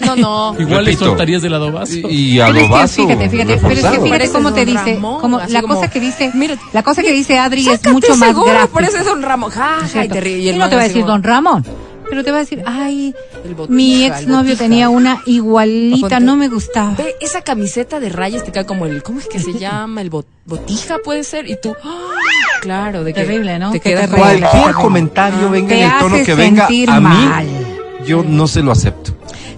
No, 0.00 0.16
no. 0.16 0.56
Igual 0.58 0.84
Repito. 0.84 1.04
le 1.04 1.10
soltarías 1.10 1.42
del 1.42 1.54
adobazo. 1.54 1.94
Y 2.10 2.40
a 2.40 2.46
Pero 2.46 2.66
lo 2.68 2.80
es 2.82 2.96
que 2.96 3.02
fíjate, 3.02 3.28
fíjate, 3.30 3.30
pero 3.30 3.54
es 3.54 3.60
que 3.60 3.68
reforzado. 3.68 4.04
fíjate 4.04 4.28
cómo 4.30 4.52
te 4.52 4.64
dice, 4.66 4.94
Ramón, 4.94 5.20
como 5.20 5.40
la 5.48 5.62
como, 5.62 5.74
cosa 5.76 5.88
que 5.90 6.00
dice, 6.00 6.30
mira, 6.34 6.56
la 6.72 6.82
cosa 6.82 7.02
que 7.02 7.12
dice 7.12 7.38
Adri 7.38 7.68
es 7.68 7.84
mucho 7.86 8.16
más 8.16 8.34
gorro, 8.34 8.50
gráfica. 8.50 8.72
Parece 8.72 9.04
Don 9.04 9.22
Ramón. 9.22 9.50
Ja, 9.50 9.78
ja, 9.92 10.04
y 10.04 10.08
te 10.08 10.20
ríes. 10.20 10.40
Y 10.40 10.48
el 10.48 10.58
no 10.58 10.68
te 10.68 10.74
va 10.74 10.80
a 10.82 10.84
decir 10.84 11.02
como, 11.02 11.12
Don 11.12 11.22
Ramón, 11.22 11.64
pero 12.14 12.22
te 12.22 12.30
va 12.30 12.36
a 12.36 12.40
decir, 12.40 12.62
ay, 12.64 13.12
El 13.44 13.56
botija, 13.56 13.74
mi 13.74 14.04
exnovio 14.04 14.56
tenía 14.56 14.88
una 14.88 15.20
igualita, 15.26 16.20
no 16.20 16.36
me 16.36 16.46
gustaba. 16.48 16.94
Ve, 16.96 17.16
esa 17.20 17.42
camiseta 17.42 17.98
de 17.98 18.08
rayas 18.08 18.44
te 18.44 18.52
cae 18.52 18.64
como 18.64 18.86
el, 18.86 19.02
¿cómo 19.02 19.18
es 19.18 19.26
que 19.26 19.40
se 19.40 19.52
llama? 19.58 20.00
El 20.00 20.12
bot- 20.12 20.26
botija 20.46 20.98
puede 21.04 21.24
ser. 21.24 21.50
Y 21.50 21.56
tú, 21.60 21.74
¡ah! 21.82 22.08
claro, 22.60 23.02
de 23.02 23.12
que 23.12 23.22
Terrible, 23.24 23.58
¿no? 23.58 23.72
Te 23.72 23.80
terrible. 23.80 24.06
como- 24.10 24.22
Cualquier 24.22 24.74
comentario 24.74 25.50
venga 25.50 25.74
en 25.74 25.82
el 25.92 25.98
tono 25.98 26.16
que 26.24 26.34
venga 26.36 26.66
a 26.66 26.70
mí, 26.70 27.26
mal. 27.26 27.48
yo 28.06 28.22
no 28.22 28.46
se 28.46 28.62
lo 28.62 28.70
acepto. 28.70 29.10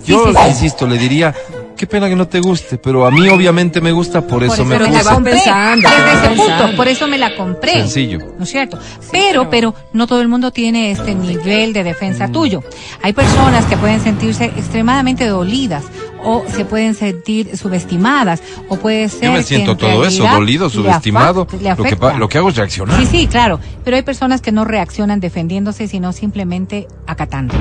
Sí, 0.03 0.13
Yo 0.13 0.25
sí, 0.29 0.33
sí. 0.33 0.49
insisto, 0.49 0.87
le 0.87 0.97
diría, 0.97 1.35
qué 1.77 1.87
pena 1.87 2.09
que 2.09 2.17
no 2.17 2.27
te 2.27 2.41
guste, 2.41 2.79
pero 2.79 3.07
a 3.07 3.11
mí 3.11 3.29
obviamente 3.29 3.81
me 3.81 3.93
gusta, 3.93 4.27
por 4.27 4.43
eso, 4.43 4.65
me 4.65 4.77
te 4.79 4.85
Desde 4.85 4.99
ese 4.99 6.29
punto, 6.37 6.77
por 6.77 6.89
eso 6.89 7.07
me 7.07 7.19
la 7.19 7.37
compré. 7.37 7.73
Sencillo. 7.73 8.19
¿No 8.39 8.45
es 8.45 8.51
cierto? 8.51 8.79
pero, 9.13 9.49
pero 9.51 9.75
no 9.93 10.07
todo 10.07 10.21
el 10.21 10.29
mundo 10.29 10.51
tiene 10.51 10.91
este 10.91 11.15
nivel 11.15 11.73
de 11.73 11.83
Mm. 11.83 11.85
defensa 11.85 12.29
tuyo. 12.29 12.63
Hay 13.03 13.13
personas 13.13 13.65
que 13.67 13.77
pueden 13.77 14.01
sentirse 14.01 14.47
extremadamente 14.47 15.27
dolidas 15.27 15.85
o 16.25 16.45
se 16.49 16.65
pueden 16.65 16.95
sentir 16.95 17.57
subestimadas 17.57 18.43
o 18.69 18.77
puede 18.77 19.09
ser 19.09 19.25
Yo 19.25 19.33
me 19.33 19.43
siento 19.43 19.73
en 19.73 19.79
todo 19.79 20.05
eso, 20.05 20.27
dolido, 20.27 20.67
le 20.67 20.71
subestimado. 20.75 21.47
Lo 21.77 21.85
que, 21.85 21.97
lo 22.19 22.29
que 22.29 22.39
hago 22.39 22.49
es 22.49 22.57
reaccionar. 22.57 22.99
Sí, 23.01 23.07
sí, 23.07 23.27
claro. 23.27 23.61
Pero 23.85 23.97
hay 23.97 24.03
personas 24.03 24.41
que 24.41 24.51
no 24.53 24.65
reaccionan 24.65 25.21
defendiéndose, 25.21 25.87
sino 25.87 26.13
simplemente 26.13 26.89
acatando. 27.07 27.55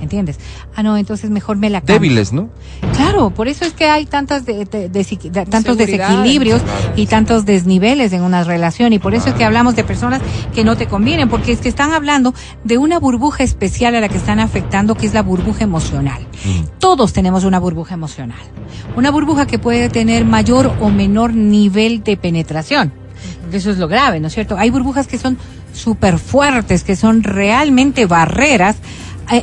¿Entiendes? 0.00 0.38
Ah, 0.76 0.82
no, 0.82 0.96
entonces 0.96 1.30
mejor 1.30 1.56
me 1.56 1.70
la 1.70 1.80
cambio. 1.80 1.94
Débiles, 1.94 2.32
¿no? 2.32 2.48
Claro, 2.94 3.30
por 3.30 3.48
eso 3.48 3.64
es 3.64 3.72
que 3.72 3.86
hay 3.86 4.06
tantas 4.06 4.46
de- 4.46 4.64
de- 4.64 4.90
desi- 4.90 5.18
de- 5.30 5.44
tantos 5.46 5.76
desequilibrios 5.76 6.62
y 6.96 7.06
tantos 7.06 7.44
desniveles 7.44 8.12
en 8.12 8.22
una 8.22 8.44
relación 8.44 8.92
y 8.92 8.98
por 8.98 9.14
eso 9.14 9.28
es 9.30 9.34
que 9.34 9.44
hablamos 9.44 9.74
de 9.76 9.84
personas 9.84 10.20
que 10.54 10.64
no 10.64 10.76
te 10.76 10.86
convienen, 10.86 11.28
porque 11.28 11.52
es 11.52 11.58
que 11.60 11.68
están 11.68 11.92
hablando 11.92 12.32
de 12.64 12.78
una 12.78 12.98
burbuja 12.98 13.42
especial 13.42 13.94
a 13.96 14.00
la 14.00 14.08
que 14.08 14.18
están 14.18 14.38
afectando, 14.40 14.94
que 14.94 15.06
es 15.06 15.14
la 15.14 15.22
burbuja 15.22 15.64
emocional. 15.64 16.26
Todos 16.78 17.12
tenemos 17.12 17.44
una 17.44 17.58
burbuja 17.58 17.94
emocional, 17.94 18.38
una 18.96 19.10
burbuja 19.10 19.46
que 19.46 19.58
puede 19.58 19.88
tener 19.88 20.24
mayor 20.24 20.72
o 20.80 20.90
menor 20.90 21.34
nivel 21.34 22.02
de 22.04 22.16
penetración. 22.16 22.92
Eso 23.52 23.70
es 23.70 23.78
lo 23.78 23.88
grave, 23.88 24.20
¿no 24.20 24.28
es 24.28 24.34
cierto? 24.34 24.56
Hay 24.56 24.70
burbujas 24.70 25.06
que 25.06 25.18
son 25.18 25.38
súper 25.72 26.18
fuertes, 26.18 26.84
que 26.84 26.96
son 26.96 27.22
realmente 27.22 28.06
barreras 28.06 28.76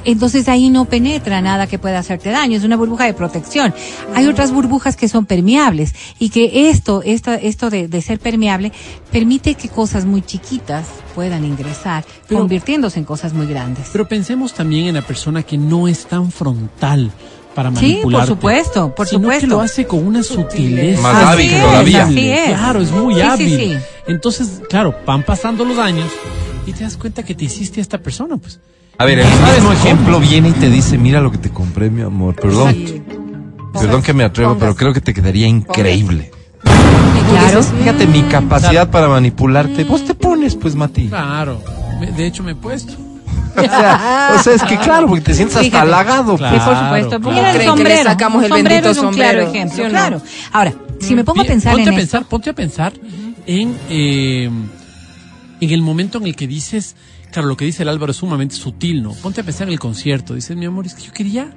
entonces 0.05 0.47
ahí 0.49 0.69
no 0.69 0.85
penetra 0.85 1.41
nada 1.41 1.67
que 1.67 1.77
pueda 1.79 1.99
hacerte 1.99 2.29
daño, 2.29 2.57
es 2.57 2.63
una 2.63 2.75
burbuja 2.77 3.05
de 3.05 3.13
protección. 3.13 3.73
Hay 4.15 4.27
otras 4.27 4.51
burbujas 4.51 4.95
que 4.95 5.07
son 5.07 5.25
permeables 5.25 5.93
y 6.19 6.29
que 6.29 6.69
esto, 6.69 7.01
esto, 7.03 7.31
esto 7.33 7.69
de, 7.69 7.87
de 7.87 8.01
ser 8.01 8.19
permeable 8.19 8.71
permite 9.11 9.55
que 9.55 9.69
cosas 9.69 10.05
muy 10.05 10.21
chiquitas 10.21 10.87
puedan 11.13 11.45
ingresar, 11.45 12.03
Pero- 12.27 12.39
convirtiéndose 12.41 12.99
en 12.99 13.05
cosas 13.05 13.33
muy 13.33 13.45
grandes. 13.47 13.89
Pero 13.91 14.07
pensemos 14.07 14.53
también 14.53 14.87
en 14.87 14.95
la 14.95 15.01
persona 15.01 15.43
que 15.43 15.57
no 15.57 15.87
es 15.87 16.05
tan 16.05 16.31
frontal 16.31 17.11
para 17.53 17.69
Sí, 17.69 17.75
manipular. 17.75 18.21
por 18.21 18.27
supuesto, 18.27 18.93
por 18.95 19.07
sino 19.07 19.21
supuesto. 19.21 19.41
que 19.41 19.47
lo 19.47 19.61
hace 19.61 19.85
con 19.87 20.05
una 20.05 20.23
sutileza. 20.23 21.01
Más 21.01 21.15
Así 21.15 21.25
hábil 21.33 21.53
es, 21.53 21.61
todavía. 21.63 22.03
así 22.05 22.29
es. 22.29 22.45
Claro, 22.49 22.81
es 22.81 22.91
muy 22.91 23.13
Sí, 23.13 23.19
sí, 23.21 23.25
hábil. 23.25 23.59
sí. 23.59 23.77
Entonces, 24.07 24.61
claro, 24.69 24.93
van 25.05 25.23
pasando 25.23 25.63
los 25.63 25.77
años 25.77 26.09
y 26.67 26.73
te 26.73 26.83
das 26.83 26.97
cuenta 26.97 27.23
que 27.23 27.33
te 27.33 27.45
hiciste 27.45 27.79
a 27.79 27.83
esta 27.83 27.97
persona, 27.97 28.35
pues. 28.37 28.59
A 28.97 29.05
ver, 29.05 29.19
el 29.19 29.27
mismo 29.27 29.71
ejemplo 29.73 30.19
viene 30.19 30.49
y 30.49 30.53
te 30.53 30.69
dice, 30.69 30.97
mira 30.97 31.19
lo 31.21 31.31
que 31.31 31.37
te 31.37 31.49
compré, 31.49 31.89
mi 31.89 32.01
amor. 32.01 32.35
Perdón, 32.35 32.73
Sí. 32.73 33.01
perdón 33.73 34.01
que 34.01 34.13
me 34.13 34.23
atrevo, 34.23 34.51
Pongas. 34.53 34.61
pero 34.63 34.75
creo 34.75 34.93
que 34.93 35.01
te 35.01 35.13
quedaría 35.13 35.47
increíble. 35.47 36.31
Claro. 36.63 37.63
Fíjate 37.63 38.07
mi 38.07 38.21
capacidad 38.23 38.89
para 38.89 39.07
manipularte. 39.09 39.83
Vos 39.83 40.05
te 40.05 40.13
pones, 40.13 40.55
pues, 40.55 40.75
Mati. 40.75 41.07
Claro. 41.07 41.61
De 42.15 42.25
hecho, 42.25 42.43
me 42.43 42.51
he 42.51 42.55
puesto. 42.55 42.93
O 43.57 43.61
sea, 43.61 44.33
o 44.37 44.43
sea, 44.43 44.53
es 44.53 44.63
que 44.63 44.77
claro, 44.77 45.07
porque 45.07 45.21
te 45.23 45.33
sientes 45.33 45.55
hasta 45.55 45.81
halagado. 45.83 46.35
Claro. 46.37 46.57
Sí, 46.57 46.61
por 46.65 46.77
supuesto. 46.77 47.21
claro. 47.21 47.35
Mira 47.37 47.51
el 47.51 47.55
¿Creen 47.55 47.75
que 47.75 47.83
le 47.83 47.89
sombrero. 47.89 48.03
sacamos 48.09 48.43
el 48.43 48.49
sombrero 48.49 48.69
bendito 48.69 48.91
es 48.91 48.97
un 48.97 49.13
claro 49.13 49.41
ejemplo, 49.43 49.75
¿Sí 49.75 49.81
o 49.81 49.83
no? 49.85 49.89
claro. 49.91 50.21
Ahora, 50.51 50.73
si 50.99 51.15
me 51.15 51.23
pongo 51.23 51.39
a 51.41 51.45
pensar 51.45 51.71
ponte 51.73 51.83
en 51.89 51.95
a 51.95 51.97
esto, 51.97 52.01
pensar, 52.01 52.25
ponte 52.29 52.49
a 52.49 52.53
pensar 52.53 52.93
en 53.45 53.77
eh, 53.89 54.49
en 55.61 55.69
el 55.71 55.81
momento 55.81 56.17
en 56.17 56.25
el 56.25 56.35
que 56.35 56.47
dices, 56.47 56.97
claro, 57.31 57.47
lo 57.47 57.57
que 57.57 57.65
dice 57.65 57.83
el 57.83 57.89
Álvaro 57.89 58.11
es 58.11 58.17
sumamente 58.17 58.55
sutil, 58.55 59.03
¿no? 59.03 59.11
Ponte 59.13 59.41
a 59.41 59.43
pensar 59.43 59.67
en 59.67 59.73
el 59.73 59.79
concierto, 59.79 60.33
dices, 60.33 60.55
mi 60.57 60.65
amor, 60.65 60.85
es 60.85 60.93
que 60.95 61.03
yo 61.03 61.11
quería, 61.13 61.49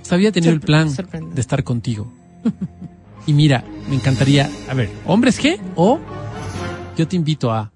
hasta 0.00 0.14
había 0.14 0.32
tenido 0.32 0.52
el 0.52 0.60
plan 0.60 0.90
sorprende. 0.90 1.34
de 1.34 1.40
estar 1.40 1.62
contigo. 1.64 2.12
y 3.26 3.32
mira, 3.32 3.64
me 3.88 3.96
encantaría, 3.96 4.50
a 4.68 4.74
ver, 4.74 4.90
hombres 5.06 5.38
qué 5.38 5.60
o 5.76 5.98
yo 6.96 7.06
te 7.08 7.16
invito 7.16 7.52
a 7.52 7.70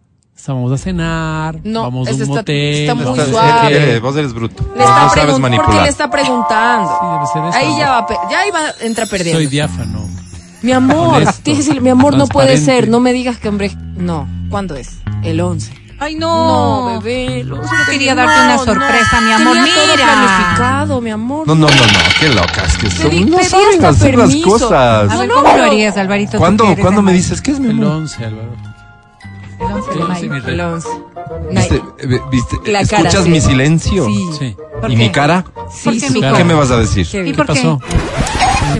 vamos 0.46 0.72
a 0.72 0.76
cenar, 0.76 1.60
No, 1.64 1.84
vamos 1.84 2.06
a 2.06 2.10
un 2.12 2.20
está- 2.20 2.34
motel, 2.34 2.74
está 2.74 2.94
muy 2.94 3.18
suave. 3.18 3.68
qué. 3.78 3.98
Vos 3.98 4.14
eres 4.16 4.34
bruto. 4.34 4.62
Le 4.62 4.68
Vos 4.68 4.78
está 4.80 5.02
no 5.04 5.08
sabes 5.08 5.14
pregun- 5.24 5.26
porque 5.28 5.40
manipular. 5.40 5.82
le 5.84 5.88
está 5.88 6.10
preguntando. 6.10 6.88
Sí, 6.90 7.06
debe 7.14 7.26
ser 7.52 7.62
eso. 7.62 7.72
Ahí 7.72 7.78
ya 7.78 7.90
va, 7.90 8.06
ya 8.30 8.46
iba 8.46 8.58
a 8.58 8.72
entrar 8.84 9.08
perdiendo. 9.08 9.38
Soy 9.38 9.46
diáfano. 9.46 10.06
Mi 10.60 10.72
amor, 10.72 11.22
Honesto, 11.22 11.80
mi 11.80 11.88
amor, 11.88 12.16
no 12.16 12.26
puede 12.26 12.58
ser, 12.58 12.88
no 12.88 13.00
me 13.00 13.14
digas 13.14 13.38
que 13.38 13.48
hombre, 13.48 13.70
no. 13.96 14.28
¿Cuándo 14.50 14.74
es? 14.76 14.98
El 15.22 15.40
11. 15.40 15.72
Ay, 16.04 16.16
no. 16.16 16.90
No, 16.90 17.00
bebé, 17.00 17.40
el 17.40 17.52
11 17.52 17.64
Yo 17.70 17.90
quería 17.90 18.14
darte 18.14 18.40
una 18.44 18.58
sorpresa, 18.58 19.20
mi 19.22 19.32
amor. 19.32 19.54
Tenía 19.56 19.74
todo 19.74 19.94
planificado, 19.94 21.00
mi 21.00 21.10
amor. 21.10 21.46
No, 21.46 21.54
no, 21.54 21.66
no, 21.66 21.74
no, 21.74 21.98
qué 22.20 22.28
locas 22.28 22.76
que 22.76 22.90
son. 22.90 23.30
No 23.30 23.42
saben 23.42 23.84
hacer 23.84 24.16
las 24.18 24.36
cosas. 24.36 25.10
A 25.10 25.16
ver, 25.16 25.28
No, 25.28 25.36
¿cómo 25.36 25.48
no, 25.48 25.56
lo 25.58 25.64
harías, 25.64 25.96
Alvarito? 25.96 26.36
¿Cuándo, 26.38 26.66
¿cuándo 26.80 27.00
me 27.00 27.12
dices 27.12 27.40
que 27.40 27.52
es 27.52 27.58
mi 27.60 27.70
El 27.70 27.82
amor? 27.82 27.96
11, 27.96 28.24
Álvaro. 28.24 28.48
El 29.60 29.72
11 29.72 29.90
de 29.90 29.94
El 29.96 30.02
11, 30.02 30.08
mayo. 30.08 30.32
mi 30.34 30.40
rey. 30.40 30.54
El 30.54 30.60
11. 30.60 30.88
¿Viste? 31.50 31.74
eh, 31.76 32.20
¿Viste? 32.30 32.56
La 32.70 32.84
cara, 32.86 33.02
¿Escuchas 33.08 33.24
sí. 33.24 33.30
mi 33.30 33.40
silencio? 33.40 34.04
Sí. 34.06 34.26
Sí. 34.38 34.56
¿Por 34.80 34.90
¿Y 34.90 34.96
qué? 34.96 34.98
mi 34.98 35.10
cara? 35.10 35.42
¿Por 35.42 35.70
Sí, 35.72 36.00
qué? 36.00 36.20
¿Qué 36.36 36.44
me 36.44 36.52
vas 36.54 36.70
a 36.70 36.76
decir? 36.76 37.08
Qué 37.10 37.26
¿Y 37.26 37.32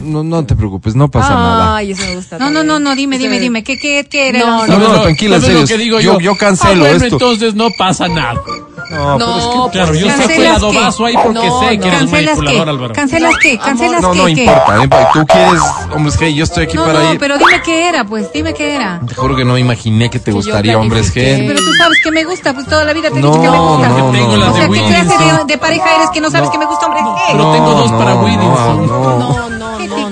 No, 0.02 0.22
no 0.24 0.44
te 0.44 0.54
preocupes, 0.56 0.94
no 0.94 1.08
pasa 1.08 1.30
nada. 1.34 1.76
Ay, 1.76 1.92
eso 1.92 2.02
me 2.06 2.16
gusta. 2.16 2.38
No, 2.38 2.50
no, 2.50 2.62
no, 2.64 2.78
no, 2.78 2.94
dime, 2.94 3.18
dime, 3.18 3.36
me- 3.36 3.40
dime. 3.40 3.62
¿Qué, 3.64 3.78
qué, 3.78 4.06
qué 4.10 4.28
era 4.30 4.38
No? 4.40 4.66
No, 4.66 4.78
no, 4.78 5.02
tranquila, 5.02 5.36
en 5.36 5.42
¿sabes 5.42 5.56
serio. 5.56 5.60
lo 5.62 5.66
que 5.68 5.78
digo 5.78 6.00
yo, 6.00 6.14
yo? 6.14 6.20
yo 6.32 6.36
cancelo 6.36 6.84
Ah, 6.84 6.88
bueno, 6.90 6.96
esto. 7.04 7.06
entonces 7.16 7.54
no 7.54 7.68
pasa 7.78 8.08
nada. 8.08 8.34
No, 8.34 9.16
pero 9.18 9.36
es 9.38 9.44
que- 9.46 9.56
No, 9.56 9.70
Claro, 9.70 9.94
yo 9.94 10.06
pues, 10.06 10.14
el 10.14 10.20
¿Cancelas 10.26 10.56
adobazo 10.58 11.06
ahí 11.06 11.14
porque 11.14 11.46
No, 11.46 11.60
sé 11.60 11.76
no. 11.76 11.82
que 11.82 11.88
eres 11.88 12.02
un 12.02 12.08
¿Cancelas 12.10 12.10
qué? 12.10 12.42
manipulador, 12.44 12.68
Álvaro. 12.68 12.94
¿Cancelas 12.94 13.34
qué? 13.42 13.58
¿Cancelas 13.58 14.02
no, 14.02 14.12
qué? 14.12 14.18
no 14.18 14.24
qué? 14.26 14.30
importa. 14.32 14.84
¿eh? 14.84 14.88
Tú 15.14 15.26
quieres, 15.26 15.60
hombres 15.94 16.20
G, 16.20 16.34
yo 16.34 16.44
estoy 16.44 16.64
aquí 16.64 16.76
No, 16.76 16.84
para 16.84 17.02
no, 17.02 17.12
ir. 17.14 17.18
pero 17.18 17.38
dime 17.38 17.62
qué 17.64 17.88
era, 17.88 18.04
pues, 18.04 18.30
dime 18.32 18.52
qué 18.54 18.74
era. 18.74 19.00
Te 19.08 19.14
juro 19.14 19.34
que 19.36 19.44
no 19.44 19.54
me 19.54 19.60
imaginé 19.60 20.10
que 20.10 20.18
te 20.18 20.32
gustaría 20.32 20.78
hombres. 20.78 21.14
G. 21.14 21.44
Pero 21.46 21.58
tú 21.60 21.72
sabes 21.78 21.98
que 22.04 22.10
me 22.10 22.24
gusta, 22.24 22.52
pues 22.52 22.66
toda 22.66 22.84
la 22.84 22.92
vida 22.92 23.10
te 23.10 23.18
he 23.18 23.22
No, 23.22 23.28
dicho 23.28 23.42
que 23.42 23.50
me 23.50 23.58
gusta. 23.58 23.88
no, 23.88 24.10
Tengo 24.12 24.28
no. 24.32 24.36
las 24.36 24.48
o 24.50 24.54
sea, 24.54 24.68
¿qué 24.68 24.80
clase 24.84 25.24
de, 25.24 25.44
de 25.46 25.58
pareja 25.58 25.96
eres 25.96 26.10
que 26.10 26.20
no 26.20 26.30
sabes 26.30 26.50
que 26.50 26.58
me 26.58 26.66
gusta 26.66 26.86
hombre 26.86 27.00
gay? 27.02 27.12
Pero 27.32 27.52
tengo 27.52 27.70
dos 27.70 27.90
no, 27.90 27.98
para 27.98 28.14
no. 28.14 28.22
No, 28.28 28.76
no, 28.76 29.18
No, 29.18 29.50
no, 29.50 29.63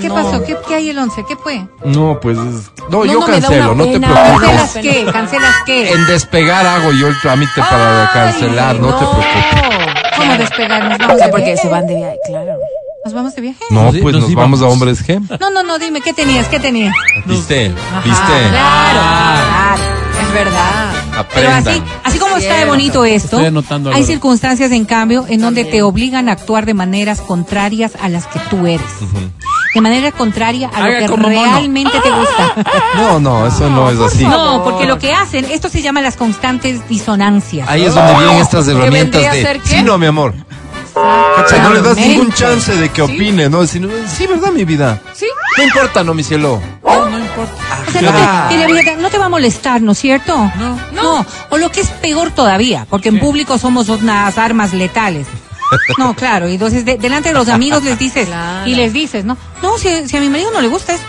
¿Qué, 0.02 0.08
no. 0.08 0.14
pasó? 0.14 0.44
¿Qué, 0.44 0.56
¿Qué 0.68 0.74
hay 0.74 0.90
el 0.90 0.98
11? 0.98 1.24
¿Qué 1.26 1.36
fue? 1.36 1.66
No, 1.84 2.18
pues. 2.20 2.36
es- 2.38 2.70
No, 2.90 2.98
No, 2.98 3.04
yo 3.06 3.20
cancelo, 3.20 3.74
no 3.74 3.84
te 3.84 3.98
preocupes. 4.00 4.40
¿Cancelas 4.40 4.72
qué? 4.82 5.04
¿Cancelas 5.12 5.54
qué? 5.66 5.92
En 5.92 6.06
despegar 6.06 6.66
hago 6.66 6.92
yo 6.92 7.08
el 7.08 7.18
trámite 7.20 7.52
para 7.60 8.02
Ay, 8.02 8.08
cancelar, 8.12 8.76
no, 8.78 8.88
te 8.88 8.98
preocupes. 8.98 9.26
¿Cómo 10.18 10.32
despegarnos? 10.36 10.94
O 10.98 11.02
¿Vamos 11.02 11.16
de 11.22 11.28
porque 11.28 11.46
viaje? 11.46 11.62
se 11.62 11.68
van 11.68 11.86
de 11.86 11.96
viaje, 11.96 12.16
claro. 12.26 12.52
¿Nos 13.04 13.14
vamos 13.14 13.34
de 13.34 13.42
viaje? 13.42 13.58
No, 13.70 13.84
Nos- 13.90 13.96
pues 13.98 14.14
nos 14.14 14.22
nos 14.24 14.34
vamos 14.34 14.62
a 14.62 14.66
hombres 14.66 15.04
G. 15.04 15.20
No, 15.40 15.50
no, 15.50 15.62
no, 15.64 15.78
dime, 15.78 16.00
¿qué 16.02 16.12
tenías? 16.12 16.46
¿Qué 16.48 16.60
tenías? 16.60 16.94
¿Viste? 17.26 17.66
Ajá, 17.90 18.00
¿Viste? 18.04 18.48
Claro, 18.50 19.00
Ah. 19.02 19.74
claro, 19.76 20.22
es 20.28 20.32
verdad. 20.32 20.92
Pero 21.34 21.50
así, 21.50 21.82
así 22.04 22.18
como 22.18 22.36
está 22.36 22.56
de 22.58 22.64
bonito 22.64 23.04
esto, 23.04 23.36
Estoy 23.36 23.46
anotando, 23.46 23.90
hay 23.92 24.02
circunstancias 24.04 24.70
en 24.72 24.84
cambio 24.86 25.26
en 25.28 25.40
donde 25.40 25.64
te 25.64 25.82
obligan 25.82 26.28
a 26.28 26.32
actuar 26.32 26.64
de 26.64 26.74
maneras 26.74 27.20
contrarias 27.20 27.92
a 28.00 28.08
las 28.08 28.26
que 28.28 28.38
tú 28.48 28.66
eres. 28.66 28.86
De 29.74 29.80
manera 29.80 30.12
contraria 30.12 30.70
a 30.74 30.80
lo 30.88 30.98
que 30.98 31.08
mono. 31.08 31.28
realmente 31.28 31.98
te 32.00 32.10
gusta. 32.10 32.54
No, 32.94 33.18
no, 33.20 33.46
eso 33.46 33.68
no 33.70 33.90
es 33.90 33.98
así. 33.98 34.24
No, 34.24 34.62
porque 34.64 34.86
lo 34.86 34.98
que 34.98 35.12
hacen, 35.12 35.46
esto 35.46 35.68
se 35.68 35.82
llama 35.82 36.00
las 36.00 36.16
constantes 36.16 36.86
disonancias. 36.88 37.68
Ahí 37.68 37.84
es 37.84 37.94
donde 37.94 38.14
vienen 38.14 38.38
estas 38.38 38.66
¿Que 38.66 38.72
herramientas 38.72 39.22
de. 39.32 39.60
Sí, 39.64 39.82
no, 39.82 39.98
mi 39.98 40.06
amor. 40.06 40.34
¿Cachai? 41.36 41.60
No 41.60 41.72
le 41.72 41.80
das 41.80 41.96
ningún 41.96 42.32
chance 42.32 42.76
de 42.76 42.90
que 42.90 43.02
opine, 43.02 43.48
¿no? 43.48 43.66
Sí, 43.66 43.80
¿verdad, 44.28 44.52
mi 44.52 44.64
vida? 44.64 45.00
Sí. 45.14 45.26
No 45.56 45.64
importa, 45.64 46.04
no, 46.04 46.14
mi 46.14 46.22
cielo. 46.22 46.60
No, 46.84 47.08
no 47.08 47.18
importa. 47.18 47.54
O 47.88 47.90
sea, 47.92 48.48
no 48.50 48.78
te, 48.78 48.96
no 48.96 49.18
va 49.18 49.26
a 49.26 49.28
molestar, 49.28 49.80
¿no 49.80 49.92
es 49.92 49.98
cierto? 49.98 50.36
No. 50.58 50.78
No. 50.92 51.26
O 51.50 51.56
lo 51.58 51.70
que 51.70 51.80
es 51.80 51.88
peor 51.88 52.30
todavía, 52.30 52.86
porque 52.88 53.08
en 53.08 53.20
público 53.20 53.58
somos 53.58 53.88
unas 53.88 54.36
armas 54.38 54.72
letales. 54.74 55.26
No, 55.98 56.14
claro, 56.14 56.48
y 56.48 56.54
entonces 56.54 56.84
de- 56.84 56.98
delante 56.98 57.28
de 57.30 57.34
los 57.34 57.48
amigos 57.48 57.82
les 57.82 57.98
dices, 57.98 58.26
Claro. 58.26 58.68
y 58.68 58.74
les 58.74 58.92
dices, 58.92 59.24
¿no? 59.24 59.36
No, 59.62 59.78
si, 59.78 60.08
si 60.08 60.16
a 60.16 60.20
mi 60.20 60.28
marido 60.28 60.50
no 60.52 60.60
le 60.60 60.68
gusta 60.68 60.94
eso. 60.94 61.04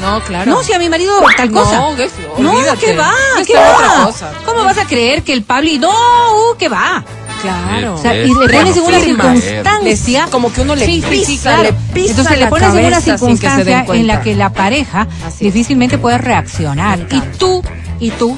No, 0.00 0.20
claro. 0.24 0.50
No, 0.50 0.62
si 0.64 0.72
a 0.72 0.78
mi 0.80 0.88
marido 0.88 1.12
tal 1.36 1.50
cosa. 1.52 1.76
No, 1.76 1.94
que- 1.96 2.10
No. 2.38 2.52
¿qué 2.80 2.96
va? 2.96 3.12
¿Qué 3.46 3.54
va? 3.54 3.72
otra 3.76 4.04
cosa. 4.06 4.32
¿Cómo 4.44 4.64
vas 4.64 4.78
a 4.78 4.84
creer 4.86 5.22
que 5.22 5.32
el 5.32 5.44
Pablo 5.44 5.68
y 5.70 5.78
no, 5.78 5.90
uh, 5.90 6.56
¿qué 6.58 6.68
va? 6.68 7.04
Claro. 7.40 7.94
O 7.94 7.98
sea, 7.98 8.14
y 8.16 8.28
le 8.28 8.34
pones 8.34 8.76
en 8.76 8.82
una 8.82 9.00
circunstancia. 9.00 10.26
Como 10.30 10.52
que 10.52 10.60
uno 10.62 10.74
le 10.74 10.86
Sí, 10.86 11.02
pisa, 11.08 11.42
claro. 11.54 11.62
le 11.64 11.72
pisa 11.94 12.10
Entonces 12.10 12.38
le 12.38 12.46
pones 12.46 12.74
en 12.74 12.84
una 12.86 12.96
que 12.96 13.02
circunstancia 13.02 13.84
en 13.88 14.06
la 14.06 14.20
que 14.22 14.34
la 14.34 14.52
pareja 14.52 15.06
Así 15.26 15.44
difícilmente 15.46 15.98
puede 15.98 16.18
reaccionar. 16.18 17.00
Y 17.10 17.20
tú, 17.38 17.62
y 18.00 18.10
tú, 18.10 18.36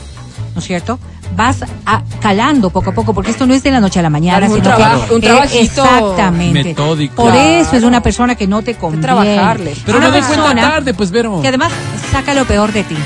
¿no 0.55 0.61
es 0.61 0.67
cierto? 0.67 0.99
Vas 1.37 1.65
a, 1.87 2.03
calando 2.21 2.71
poco 2.71 2.91
a 2.91 2.95
poco, 2.95 3.13
porque 3.13 3.31
esto 3.33 3.47
no 3.47 3.55
es 3.55 3.63
de 3.63 3.71
la 3.71 3.81
noche 3.81 3.99
a 3.99 4.03
la 4.03 4.11
mañana, 4.11 4.39
Claro, 4.47 4.53
un 4.55 4.61
sino 4.63 4.77
trabajo- 4.77 5.07
que 5.09 5.15
un 5.15 5.23
eh, 5.23 5.27
trabajito 5.27 5.85
exactamente. 5.85 6.65
metódico. 6.65 7.23
Por 7.25 7.35
eso 7.35 7.77
es 7.77 7.83
una 7.83 8.01
persona 8.03 8.35
que 8.35 8.47
no 8.47 8.63
te 8.63 8.75
conviene. 8.77 9.03
trabajarle. 9.07 9.75
Pero 9.85 9.99
una 9.99 10.11
cuenta 10.11 10.29
persona 10.29 10.61
tarde, 10.61 10.95
pues, 10.95 11.11
Vero. 11.11 11.41
que 11.43 11.49
además 11.49 11.73
saca 12.13 12.35
lo 12.35 12.45
peor 12.45 12.73
de 12.73 12.85
ti. 12.85 12.97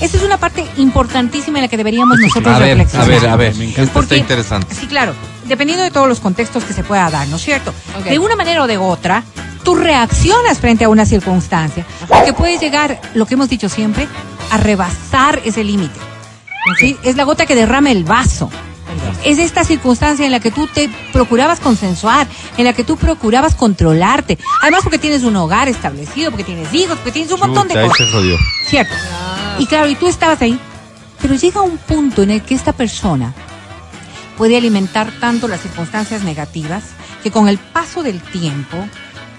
Esa 0.00 0.16
es 0.18 0.22
una 0.24 0.36
parte 0.36 0.66
importantísima 0.76 1.58
en 1.58 1.62
la 1.62 1.68
que 1.68 1.76
deberíamos 1.78 2.18
nosotros 2.18 2.54
A 2.54 2.58
ver, 2.58 2.72
a 2.72 2.74
reflexionar. 2.74 3.08
ver, 3.08 3.28
a 3.30 3.36
ver. 3.36 3.54
Me 3.54 3.64
encanta. 3.64 3.82
está 3.82 3.94
Porque- 3.94 4.16
interesante. 4.18 4.74
Sí, 4.74 4.86
claro. 4.86 5.14
Dependiendo 5.46 5.82
de 5.84 5.90
todos 5.90 6.08
los 6.08 6.20
contextos 6.20 6.64
que 6.64 6.72
se 6.74 6.82
pueda 6.84 7.08
dar, 7.08 7.28
¿no 7.28 7.36
es 7.36 7.42
cierto? 7.42 7.72
De 8.04 8.18
una 8.18 8.34
manera 8.36 8.62
o 8.62 8.66
de 8.66 8.76
otra, 8.78 9.22
tú 9.62 9.74
reaccionas 9.76 10.58
frente 10.58 10.84
a 10.84 10.88
una 10.88 11.06
circunstancia, 11.06 11.86
porque 12.08 12.32
puedes 12.32 12.60
llegar, 12.60 13.00
lo 13.14 13.26
que 13.26 13.34
hemos 13.34 13.48
dicho 13.48 13.68
siempre, 13.68 14.06
a 14.50 14.56
rebasar 14.58 15.40
ese 15.44 15.64
límite. 15.64 15.98
¿Sí? 16.78 16.96
Es 17.02 17.16
la 17.16 17.24
gota 17.24 17.46
que 17.46 17.54
derrama 17.54 17.90
el 17.90 18.04
vaso. 18.04 18.50
Es 19.24 19.38
esta 19.38 19.64
circunstancia 19.64 20.24
en 20.24 20.32
la 20.32 20.40
que 20.40 20.50
tú 20.50 20.66
te 20.68 20.88
procurabas 21.12 21.60
consensuar, 21.60 22.26
en 22.56 22.64
la 22.64 22.72
que 22.72 22.84
tú 22.84 22.96
procurabas 22.96 23.54
controlarte. 23.54 24.38
Además 24.62 24.82
porque 24.82 24.98
tienes 24.98 25.22
un 25.22 25.36
hogar 25.36 25.68
establecido, 25.68 26.30
porque 26.30 26.44
tienes 26.44 26.72
hijos, 26.72 26.96
porque 26.96 27.12
tienes 27.12 27.32
un 27.32 27.40
montón 27.40 27.68
de 27.68 27.74
Chuta, 27.74 27.86
cosas. 27.88 28.08
Cierto. 28.66 28.94
Y 29.58 29.66
claro, 29.66 29.88
y 29.88 29.94
tú 29.96 30.06
estabas 30.06 30.40
ahí. 30.42 30.58
Pero 31.20 31.34
llega 31.34 31.60
un 31.62 31.78
punto 31.78 32.22
en 32.22 32.30
el 32.30 32.42
que 32.42 32.54
esta 32.54 32.72
persona 32.72 33.34
puede 34.36 34.56
alimentar 34.56 35.10
tanto 35.18 35.48
las 35.48 35.62
circunstancias 35.62 36.22
negativas 36.22 36.84
que 37.22 37.30
con 37.30 37.48
el 37.48 37.58
paso 37.58 38.02
del 38.02 38.20
tiempo 38.20 38.76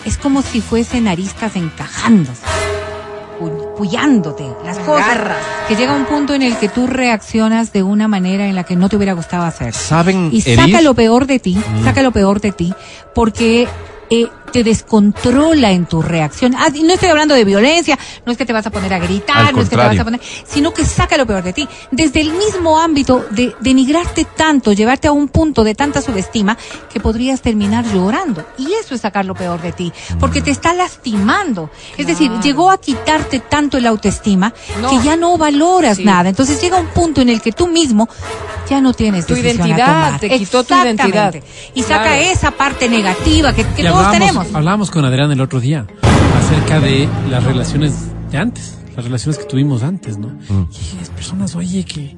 es 0.06 0.18
como 0.18 0.42
si 0.42 0.62
fuesen 0.62 1.08
aristas 1.08 1.56
encajándose, 1.56 2.42
puyándote 3.78 4.46
las 4.66 4.78
cosas. 4.80 5.06
Agarras. 5.06 5.38
Que 5.68 5.76
llega 5.76 5.94
un 5.94 6.06
punto 6.06 6.34
en 6.34 6.42
el 6.42 6.58
que 6.58 6.68
tú 6.70 6.88
reaccionas 6.88 7.72
de 7.72 7.84
una 7.84 8.08
manera 8.08 8.48
en 8.48 8.56
la 8.56 8.64
que 8.64 8.76
no 8.76 8.90
te 8.90 8.96
hubiera 8.98 9.14
gustado 9.14 9.44
hacer. 9.44 9.74
¿Saben 9.74 10.30
Y 10.34 10.42
herir? 10.42 10.56
saca 10.74 10.82
lo 10.82 10.94
peor 10.94 11.28
de 11.28 11.40
ti, 11.40 11.58
saca 11.84 12.02
lo 12.02 12.12
peor 12.12 12.42
de 12.42 12.52
ti, 12.52 12.74
porque 13.14 13.68
eh, 14.10 14.28
te 14.52 14.64
descontrola 14.64 15.72
en 15.72 15.86
tu 15.86 16.02
reacción. 16.02 16.56
Ah, 16.56 16.68
no 16.82 16.94
estoy 16.94 17.10
hablando 17.10 17.36
de 17.36 17.44
violencia, 17.44 17.98
no 18.26 18.32
es 18.32 18.38
que 18.38 18.46
te 18.46 18.54
vas 18.54 18.66
a 18.66 18.70
poner 18.72 18.94
a 18.94 19.00
gritar, 19.00 19.54
no 19.54 19.62
es 19.62 19.70
que 19.70 19.76
te 19.76 19.82
vas 19.82 20.00
a 20.00 20.04
poner, 20.04 20.22
sino 20.46 20.74
que 20.74 20.86
saca 20.86 21.18
lo 21.18 21.26
peor 21.26 21.44
de 21.44 21.54
ti. 21.54 21.68
Desde 21.92 22.22
el 22.22 22.32
mismo 22.34 22.80
ámbito 22.80 23.26
de 23.32 23.56
denigrarte 23.60 24.26
tanto, 24.26 24.74
llevarte 24.74 25.08
a 25.08 25.12
un 25.12 25.28
punto 25.28 25.64
de 25.64 25.76
tanta 25.76 26.02
subestima 26.02 26.58
que 26.92 27.00
podrías 27.00 27.42
terminar 27.42 27.86
llorando. 27.94 28.46
Y 28.58 28.72
eso 28.74 28.96
es 28.96 29.02
sacar 29.02 29.26
lo 29.26 29.36
peor 29.36 29.62
de 29.62 29.72
ti, 29.72 29.92
porque 30.20 30.42
te 30.42 30.52
está 30.52 30.74
lastimando. 30.74 31.70
Es 31.98 32.08
decir, 32.08 32.32
llegó 32.42 32.72
a 32.72 32.78
quitarte 32.80 33.40
tanto 33.40 33.78
el 33.78 33.86
autoestima 33.86 34.54
No. 34.82 34.90
que 34.90 35.00
ya 35.06 35.16
no 35.16 35.38
valoras 35.38 35.98
Sí. 35.98 36.04
nada. 36.06 36.30
Entonces 36.30 36.62
llega 36.62 36.78
un 36.78 36.88
punto 36.88 37.22
en 37.22 37.30
el 37.30 37.42
que 37.42 37.52
tú 37.52 37.68
mismo 37.68 38.08
ya 38.70 38.82
no 38.82 38.94
tienes 38.94 39.26
Tu 39.26 39.36
decisión 39.36 39.62
a 39.64 39.68
identidad, 39.68 39.86
tomar. 40.06 40.20
te 40.20 40.30
quitó 40.38 40.64
tu 40.64 40.74
Exactamente. 40.74 41.04
identidad. 41.04 41.44
Y 41.74 41.82
saca 41.84 42.04
Claro. 42.04 42.22
esa 42.22 42.52
parte 42.52 42.90
negativa 42.90 43.54
que, 43.54 43.64
que 43.64 43.82
Y 43.82 43.86
todos 43.86 44.12
tenemos. 44.12 44.48
hablábamos 44.54 44.92
con 44.92 45.06
Adrián 45.06 45.32
el 45.32 45.42
otro 45.42 45.60
día 45.60 45.86
acerca 46.38 46.80
de 46.80 47.08
las 47.30 47.44
relaciones 47.44 47.94
de 48.32 48.38
antes, 48.38 48.78
las 48.96 49.06
relaciones 49.06 49.38
que 49.38 49.46
tuvimos 49.46 49.84
antes, 49.84 50.18
¿no? 50.18 50.30
Y 50.50 50.98
las 51.00 51.10
personas, 51.10 51.56
oye, 51.56 51.84
que, 51.86 52.16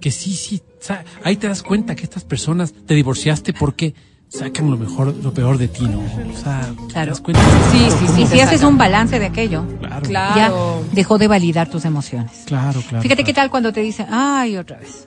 que 0.00 0.10
sí, 0.10 0.32
sí, 0.34 0.62
sa- 0.80 1.04
ahí 1.24 1.36
te 1.36 1.48
das 1.48 1.62
cuenta 1.62 1.94
que 1.94 2.02
estas 2.04 2.24
personas 2.24 2.72
te 2.86 2.94
divorciaste 2.94 3.52
porque 3.52 3.94
sacan 4.28 4.68
lo 4.70 4.76
mejor, 4.76 5.14
lo 5.22 5.32
peor 5.32 5.56
de 5.56 5.68
ti, 5.68 5.84
¿no? 5.84 6.00
O 6.00 6.36
sea, 6.42 6.68
te 6.88 6.92
Claro. 6.92 7.10
das 7.12 7.20
cuenta. 7.20 7.40
Sí, 7.70 7.86
sí, 7.90 8.06
sí. 8.14 8.22
Y 8.22 8.24
te 8.24 8.30
si 8.34 8.40
haces 8.40 8.62
un 8.64 8.76
balance 8.76 9.18
de 9.20 9.26
aquello, 9.26 9.64
Claro, 9.78 10.02
Claro. 10.06 10.36
ya 10.36 10.52
dejó 10.92 11.16
de 11.18 11.28
validar 11.28 11.68
tus 11.70 11.84
emociones. 11.84 12.32
claro, 12.44 12.80
claro. 12.88 13.02
Fíjate 13.02 13.22
qué 13.22 13.32
tal 13.32 13.50
cuando 13.50 13.72
te 13.72 13.80
dicen, 13.80 14.06
ay, 14.10 14.56
otra 14.56 14.78
vez. 14.78 15.06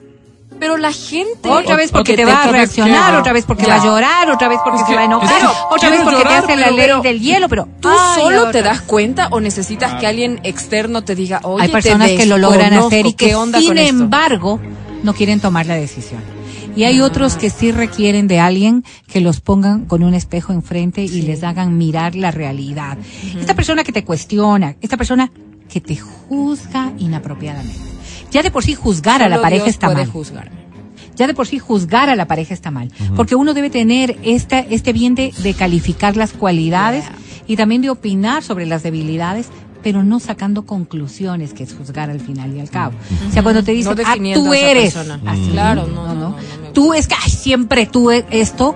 Pero 0.60 0.76
la 0.76 0.92
gente. 0.92 1.48
Otra 1.48 1.74
vez 1.74 1.90
porque 1.90 2.14
te 2.14 2.24
va 2.24 2.44
a 2.44 2.46
reaccionar, 2.48 3.16
otra 3.16 3.32
vez 3.32 3.46
porque 3.46 3.64
Ya. 3.64 3.76
va 3.76 3.82
a 3.82 3.84
llorar, 3.84 4.30
otra 4.30 4.48
vez 4.48 4.58
porque 4.62 4.82
Es 4.82 4.86
se 4.86 4.94
va 4.94 5.00
a 5.00 5.04
enojar, 5.04 5.30
es 5.30 5.38
que 5.38 5.74
otra 5.74 5.90
vez 5.90 6.00
porque 6.02 6.18
llorar, 6.18 6.46
te 6.46 6.52
hace 6.52 6.60
la 6.60 6.70
ley 6.70 6.80
pero 6.80 7.00
del 7.00 7.20
hielo, 7.20 7.48
pero 7.48 7.66
¿Tú 7.80 7.88
ay, 7.88 8.20
solo 8.20 8.50
te 8.50 8.62
das 8.62 8.82
cuenta 8.82 9.28
o 9.30 9.40
necesitas 9.40 9.98
que 9.98 10.06
alguien 10.06 10.38
externo 10.44 11.02
te 11.02 11.14
diga, 11.14 11.40
oye, 11.44 11.64
Hay 11.64 11.70
personas 11.70 12.08
te 12.08 12.16
que 12.16 12.26
lo 12.26 12.38
logran 12.38 12.74
hacer 12.74 13.06
y 13.06 13.14
que 13.14 13.28
¿qué 13.28 13.34
onda 13.34 13.58
sin 13.58 13.78
embargo 13.78 14.60
no 15.02 15.14
quieren 15.14 15.40
tomar 15.40 15.66
la 15.66 15.74
decisión. 15.74 16.20
Y 16.76 16.84
hay 16.84 17.00
otros 17.00 17.36
que 17.36 17.50
sí 17.50 17.72
requieren 17.72 18.28
de 18.28 18.38
alguien 18.38 18.84
que 19.10 19.20
los 19.20 19.40
pongan 19.40 19.86
con 19.86 20.04
un 20.04 20.14
espejo 20.14 20.52
enfrente 20.52 21.02
y 21.02 21.22
les 21.22 21.42
hagan 21.42 21.78
mirar 21.78 22.14
la 22.14 22.30
realidad. 22.30 22.96
Esta 23.38 23.54
persona 23.54 23.82
que 23.82 23.92
te 23.92 24.04
cuestiona, 24.04 24.76
esta 24.80 24.96
persona 24.96 25.32
que 25.68 25.80
te 25.80 25.96
juzga 25.96 26.92
inapropiadamente. 26.98 27.89
Ya 28.30 28.42
de 28.42 28.50
por 28.50 28.64
sí 28.64 28.74
juzgar 28.74 29.22
a 29.22 29.28
la 29.28 29.40
pareja 29.42 29.64
Dios 29.64 29.74
está 29.74 29.86
puede 29.88 30.04
mal. 30.04 30.10
juzgar. 30.12 30.50
Ya 31.16 31.26
de 31.26 31.34
por 31.34 31.46
sí 31.46 31.58
juzgar 31.58 32.08
a 32.08 32.16
la 32.16 32.26
pareja 32.26 32.54
está 32.54 32.70
mal. 32.70 32.90
Porque 33.16 33.34
uno 33.34 33.52
debe 33.54 33.68
tener 33.70 34.16
esta, 34.22 34.60
este 34.60 34.92
bien 34.92 35.14
de, 35.14 35.32
de 35.42 35.54
calificar 35.54 36.16
las 36.16 36.32
cualidades 36.32 37.04
y 37.46 37.56
también 37.56 37.82
de 37.82 37.90
opinar 37.90 38.42
sobre 38.42 38.64
las 38.66 38.82
debilidades, 38.82 39.48
pero 39.82 40.02
no 40.02 40.20
sacando 40.20 40.66
conclusiones, 40.66 41.52
que 41.52 41.64
es 41.64 41.74
juzgar 41.74 42.10
al 42.10 42.20
final 42.20 42.54
y 42.54 42.60
al 42.60 42.70
cabo. 42.70 42.94
O 43.28 43.32
sea, 43.32 43.42
cuando 43.42 43.62
te 43.64 43.72
dicen, 43.72 43.96
No 43.96 44.02
ah, 44.06 44.14
tú 44.34 44.52
eres. 44.54 44.94
así, 44.96 45.48
Claro, 45.50 45.86
no, 45.86 46.06
no, 46.06 46.14
no, 46.14 46.30
no 46.30 46.36
me 46.59 46.59
Tú 46.72 46.94
es 46.94 47.08
que, 47.08 47.14
ay, 47.20 47.30
siempre 47.30 47.86
tú 47.86 48.10
e- 48.10 48.24
esto. 48.30 48.74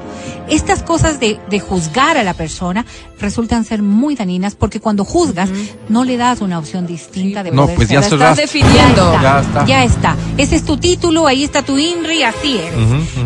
Estas 0.49 0.83
cosas 0.83 1.21
de, 1.21 1.39
de 1.49 1.59
juzgar 1.61 2.19
a 2.19 2.23
la 2.23 2.35
persona 2.35 2.85
resultan 3.19 3.65
ser 3.65 3.81
muy 3.83 4.15
dañinas 4.15 4.55
porque 4.55 4.79
cuando 4.79 5.03
juzgas 5.05 5.49
no 5.89 6.05
le 6.05 6.19
das 6.19 6.43
una 6.43 6.59
opción 6.59 6.87
distinta 6.87 7.43
de 7.43 7.51
No, 7.51 7.63
poder 7.63 7.77
pues 7.77 7.89
ser. 7.89 8.01
ya 8.01 8.07
estás 8.07 8.37
definiendo. 8.37 9.13
Ya 9.15 9.15
está, 9.15 9.23
Ya 9.23 9.41
está. 9.41 9.65
ya 9.67 9.85
está. 9.85 10.17
Ese 10.37 10.57
es 10.57 10.65
tu 10.65 10.77
título, 10.77 11.27
ahí 11.27 11.45
está 11.45 11.63
tu 11.63 11.79
INRI, 11.79 12.25
así 12.25 12.59
eres. 12.59 12.75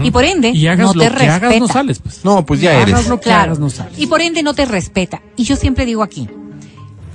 Y 0.04 0.10
por 0.12 0.24
ende, 0.24 0.50
Y 0.50 0.66
hagas 0.68 0.86
no 0.86 0.94
lo 0.94 1.00
te 1.00 1.08
que 1.08 1.08
respeta. 1.16 1.34
hagas, 1.48 1.60
no 1.60 1.66
sales, 1.68 1.98
pues. 1.98 2.24
No, 2.24 2.46
pues 2.46 2.60
ya 2.60 2.70
Hagas 2.80 2.88
eres. 2.90 3.08
lo 3.08 3.16
que 3.18 3.24
Claro. 3.24 3.42
hagas, 3.44 3.58
no 3.58 3.70
sales. 3.70 3.98
Y 3.98 4.06
por 4.06 4.20
ende 4.20 4.42
no 4.44 4.54
te 4.54 4.64
respeta. 4.64 5.20
Y 5.36 5.42
yo 5.42 5.56
siempre 5.56 5.86
digo 5.86 6.04
aquí, 6.04 6.28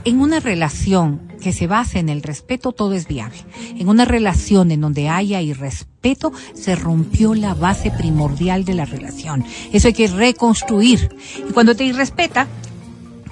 en 0.04 0.20
una 0.20 0.42
relación 0.42 1.22
que 1.44 1.54
se 1.54 1.68
base 1.68 2.00
en 2.00 2.10
el 2.10 2.24
respeto, 2.24 2.72
todo 2.72 2.94
es 2.94 3.08
viable. 3.08 3.38
En 3.78 3.90
una 3.90 4.06
relación 4.06 4.72
en 4.72 4.82
donde 4.82 5.10
haya 5.10 5.42
irrespeto, 5.42 6.32
se 6.56 6.76
rompió 6.76 7.36
la 7.36 7.54
base 7.54 7.92
primordial 7.92 8.66
de 8.66 8.74
la 8.74 8.86
relación. 8.86 9.44
Eso 9.72 9.90
hay 9.90 9.94
que 9.94 10.08
reconstruir. 10.08 11.16
Y 11.48 11.52
cuando 11.52 11.76
te 11.76 11.84
irrespeta, 11.84 12.48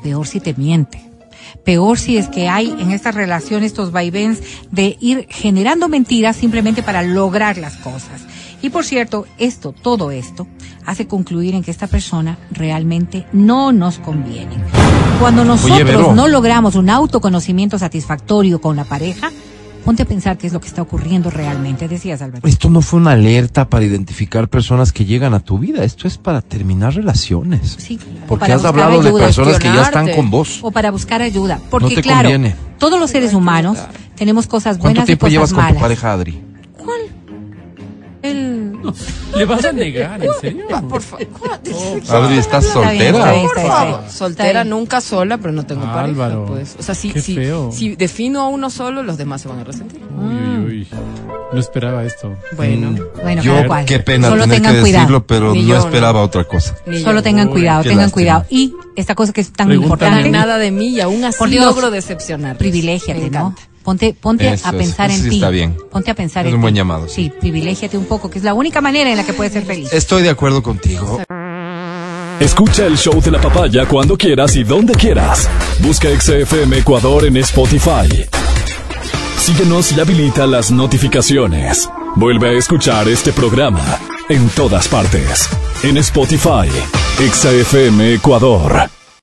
peor 0.03 0.27
si 0.27 0.39
te 0.39 0.53
miente. 0.53 1.01
Peor 1.63 1.97
si 1.97 2.17
es 2.17 2.27
que 2.27 2.49
hay 2.49 2.69
en 2.69 2.91
esta 2.91 3.11
relación 3.11 3.63
estos 3.63 3.91
vaivenes 3.91 4.41
de 4.71 4.97
ir 4.99 5.27
generando 5.29 5.87
mentiras 5.87 6.35
simplemente 6.35 6.83
para 6.83 7.03
lograr 7.03 7.57
las 7.57 7.77
cosas. 7.77 8.21
Y 8.61 8.69
por 8.69 8.85
cierto, 8.85 9.25
esto, 9.37 9.73
todo 9.73 10.11
esto, 10.11 10.47
hace 10.85 11.07
concluir 11.07 11.55
en 11.55 11.63
que 11.63 11.71
esta 11.71 11.87
persona 11.87 12.37
realmente 12.51 13.25
no 13.31 13.71
nos 13.71 13.99
conviene. 13.99 14.57
Cuando 15.21 15.45
nosotros 15.45 16.15
no 16.15 16.27
logramos 16.27 16.73
un 16.75 16.89
autoconocimiento 16.89 17.77
satisfactorio 17.77 18.59
con 18.59 18.75
la 18.75 18.85
pareja, 18.85 19.31
ponte 19.85 20.01
a 20.01 20.05
pensar 20.05 20.35
qué 20.39 20.47
es 20.47 20.53
lo 20.53 20.59
que 20.59 20.67
está 20.67 20.81
ocurriendo 20.81 21.29
realmente, 21.29 21.87
decías 21.87 22.23
Alberto. 22.23 22.47
Esto 22.47 22.71
no 22.71 22.81
fue 22.81 22.99
una 22.99 23.11
alerta 23.11 23.69
para 23.69 23.85
identificar 23.85 24.47
personas 24.49 24.91
que 24.91 25.05
llegan 25.05 25.35
a 25.35 25.39
tu 25.39 25.59
vida. 25.59 25.83
Esto 25.83 26.07
es 26.07 26.17
para 26.17 26.41
terminar 26.41 26.95
relaciones. 26.95 27.75
Sí, 27.77 27.99
Porque 28.27 28.41
para 28.45 28.55
has 28.55 28.65
hablado 28.65 28.99
de 29.03 29.13
personas 29.13 29.59
que 29.59 29.67
ya 29.67 29.83
están 29.83 30.11
con 30.15 30.31
vos. 30.31 30.59
o 30.63 30.71
para 30.71 30.89
buscar 30.89 31.21
ayuda. 31.21 31.59
Porque 31.69 31.89
No 31.89 31.95
te 31.95 32.01
claro, 32.01 32.29
conviene. 32.29 32.55
todos 32.79 32.99
los 32.99 33.11
seres 33.11 33.35
humanos 33.35 33.77
tenemos 34.15 34.47
cosas 34.47 34.77
¿Cuánto 34.79 35.01
buenas 35.01 35.03
y 35.03 35.05
tiempo 35.05 35.25
cosas 35.27 35.31
llevas 35.33 35.49
con 35.53 35.59
tu 35.59 35.67
malas. 35.67 35.81
pareja, 35.81 36.13
Adri? 36.13 36.41
¿Le 39.35 39.45
vas 39.45 39.63
a 39.65 39.71
negar, 39.71 40.23
en 40.23 40.31
serio? 40.41 40.65
Por 40.89 41.01
favor. 41.01 41.27
Adri, 42.09 42.37
¿estás 42.37 42.65
Está 42.65 42.91
bien, 42.91 43.15
está 43.15 43.21
soltera? 43.21 43.43
Por 43.53 43.65
favor. 43.67 44.03
Soltera 44.09 44.63
nunca 44.63 45.01
sola, 45.01 45.37
pero 45.37 45.51
no 45.53 45.65
tengo 45.65 45.83
Álvaro, 45.85 46.45
pareja, 46.45 46.45
pues. 46.45 46.75
O 46.79 46.83
sea, 46.83 46.95
si, 46.95 47.11
qué 47.11 47.21
si, 47.21 47.35
feo. 47.35 47.71
si 47.71 47.95
defino 47.95 48.41
a 48.41 48.47
uno 48.47 48.69
solo, 48.69 49.03
los 49.03 49.17
demás 49.17 49.41
se 49.41 49.47
van 49.47 49.59
a 49.59 49.63
resentir. 49.63 50.01
Uy, 50.17 50.35
uy, 50.35 50.65
uy. 50.67 50.87
No 51.53 51.59
esperaba 51.59 52.03
esto. 52.05 52.33
Bueno, 52.55 52.95
Bueno, 53.21 53.41
Yo, 53.41 53.53
cada 53.55 53.67
cual. 53.67 53.85
qué 53.85 53.99
pena 53.99 54.29
Solo 54.29 54.43
tener 54.43 54.57
que 54.57 54.67
tengan 54.67 54.81
cuidado. 54.81 55.01
decirlo, 55.03 55.27
pero 55.27 55.53
Ni 55.53 55.61
no 55.63 55.67
yo, 55.67 55.73
¿no? 55.75 55.79
esperaba 55.81 56.21
otra 56.21 56.43
cosa. 56.45 56.75
ni 56.85 56.99
yo. 56.99 57.03
Solo 57.03 57.21
tengan 57.23 57.47
Uy, 57.47 57.53
cuidado, 57.53 57.83
qué 57.83 57.89
tengan 57.89 58.05
lástima. 58.05 58.13
cuidado. 58.13 58.45
Y 58.49 58.73
esta 58.95 59.15
cosa 59.15 59.33
que 59.33 59.41
es 59.41 59.51
tan 59.51 59.67
Pregúntame. 59.67 59.93
importante, 60.05 60.29
nada 60.29 60.57
de 60.57 60.71
mí 60.71 60.87
y 60.89 61.01
aún 61.01 61.23
así 61.25 61.37
Por 61.39 61.49
Dios. 61.49 61.65
logro 61.65 61.91
decepcionar. 61.91 62.57
privilégiate, 62.57 63.19
Me 63.19 63.29
¿no? 63.29 63.39
encanta. 63.39 63.61
Ponte, 63.83 64.13
ponte 64.19 64.45
Eso, 64.53 64.67
a 64.67 64.69
eso, 64.69 64.77
pensar 64.77 65.09
eso 65.09 65.17
en 65.17 65.23
sí 65.23 65.29
ti. 65.29 65.35
está 65.37 65.49
bien. 65.49 65.75
Ponte 65.91 66.11
a 66.11 66.13
pensar 66.15 66.45
Es 66.45 66.49
en 66.49 66.55
un 66.55 66.59
ti. 66.59 66.63
buen 66.63 66.75
llamado, 66.75 67.07
sí. 67.07 67.15
Sí, 67.25 67.33
privilégiate 67.39 67.97
un 67.97 68.05
poco, 68.05 68.29
que 68.29 68.37
es 68.39 68.43
la 68.43 68.53
única 68.53 68.79
manera 68.81 69.09
en 69.09 69.17
la 69.17 69.23
que 69.25 69.33
puedes 69.33 69.53
ser 69.53 69.63
feliz. 69.65 69.91
Estoy 69.91 70.21
de 70.23 70.29
acuerdo 70.29 70.61
contigo. 70.61 71.21
Escucha 72.39 72.85
el 72.87 72.97
show 72.97 73.21
de 73.21 73.31
la 73.31 73.39
papaya 73.41 73.85
cuando 73.87 74.17
quieras 74.17 74.55
y 74.55 74.63
donde 74.63 74.93
quieras. 74.93 75.47
Busca 75.79 76.07
XFM 76.09 76.77
Ecuador 76.79 77.25
en 77.25 77.37
Spotify. 77.37 78.25
Síguenos 79.37 79.91
y 79.91 79.99
habilita 79.99 80.45
las 80.47 80.71
notificaciones. 80.71 81.89
Vuelve 82.15 82.49
a 82.49 82.51
escuchar 82.53 83.07
este 83.09 83.31
programa 83.31 83.83
en 84.29 84.47
todas 84.49 84.87
partes. 84.87 85.49
En 85.83 85.97
Spotify. 85.97 86.67
XFM 87.19 88.13
Ecuador. 88.15 88.89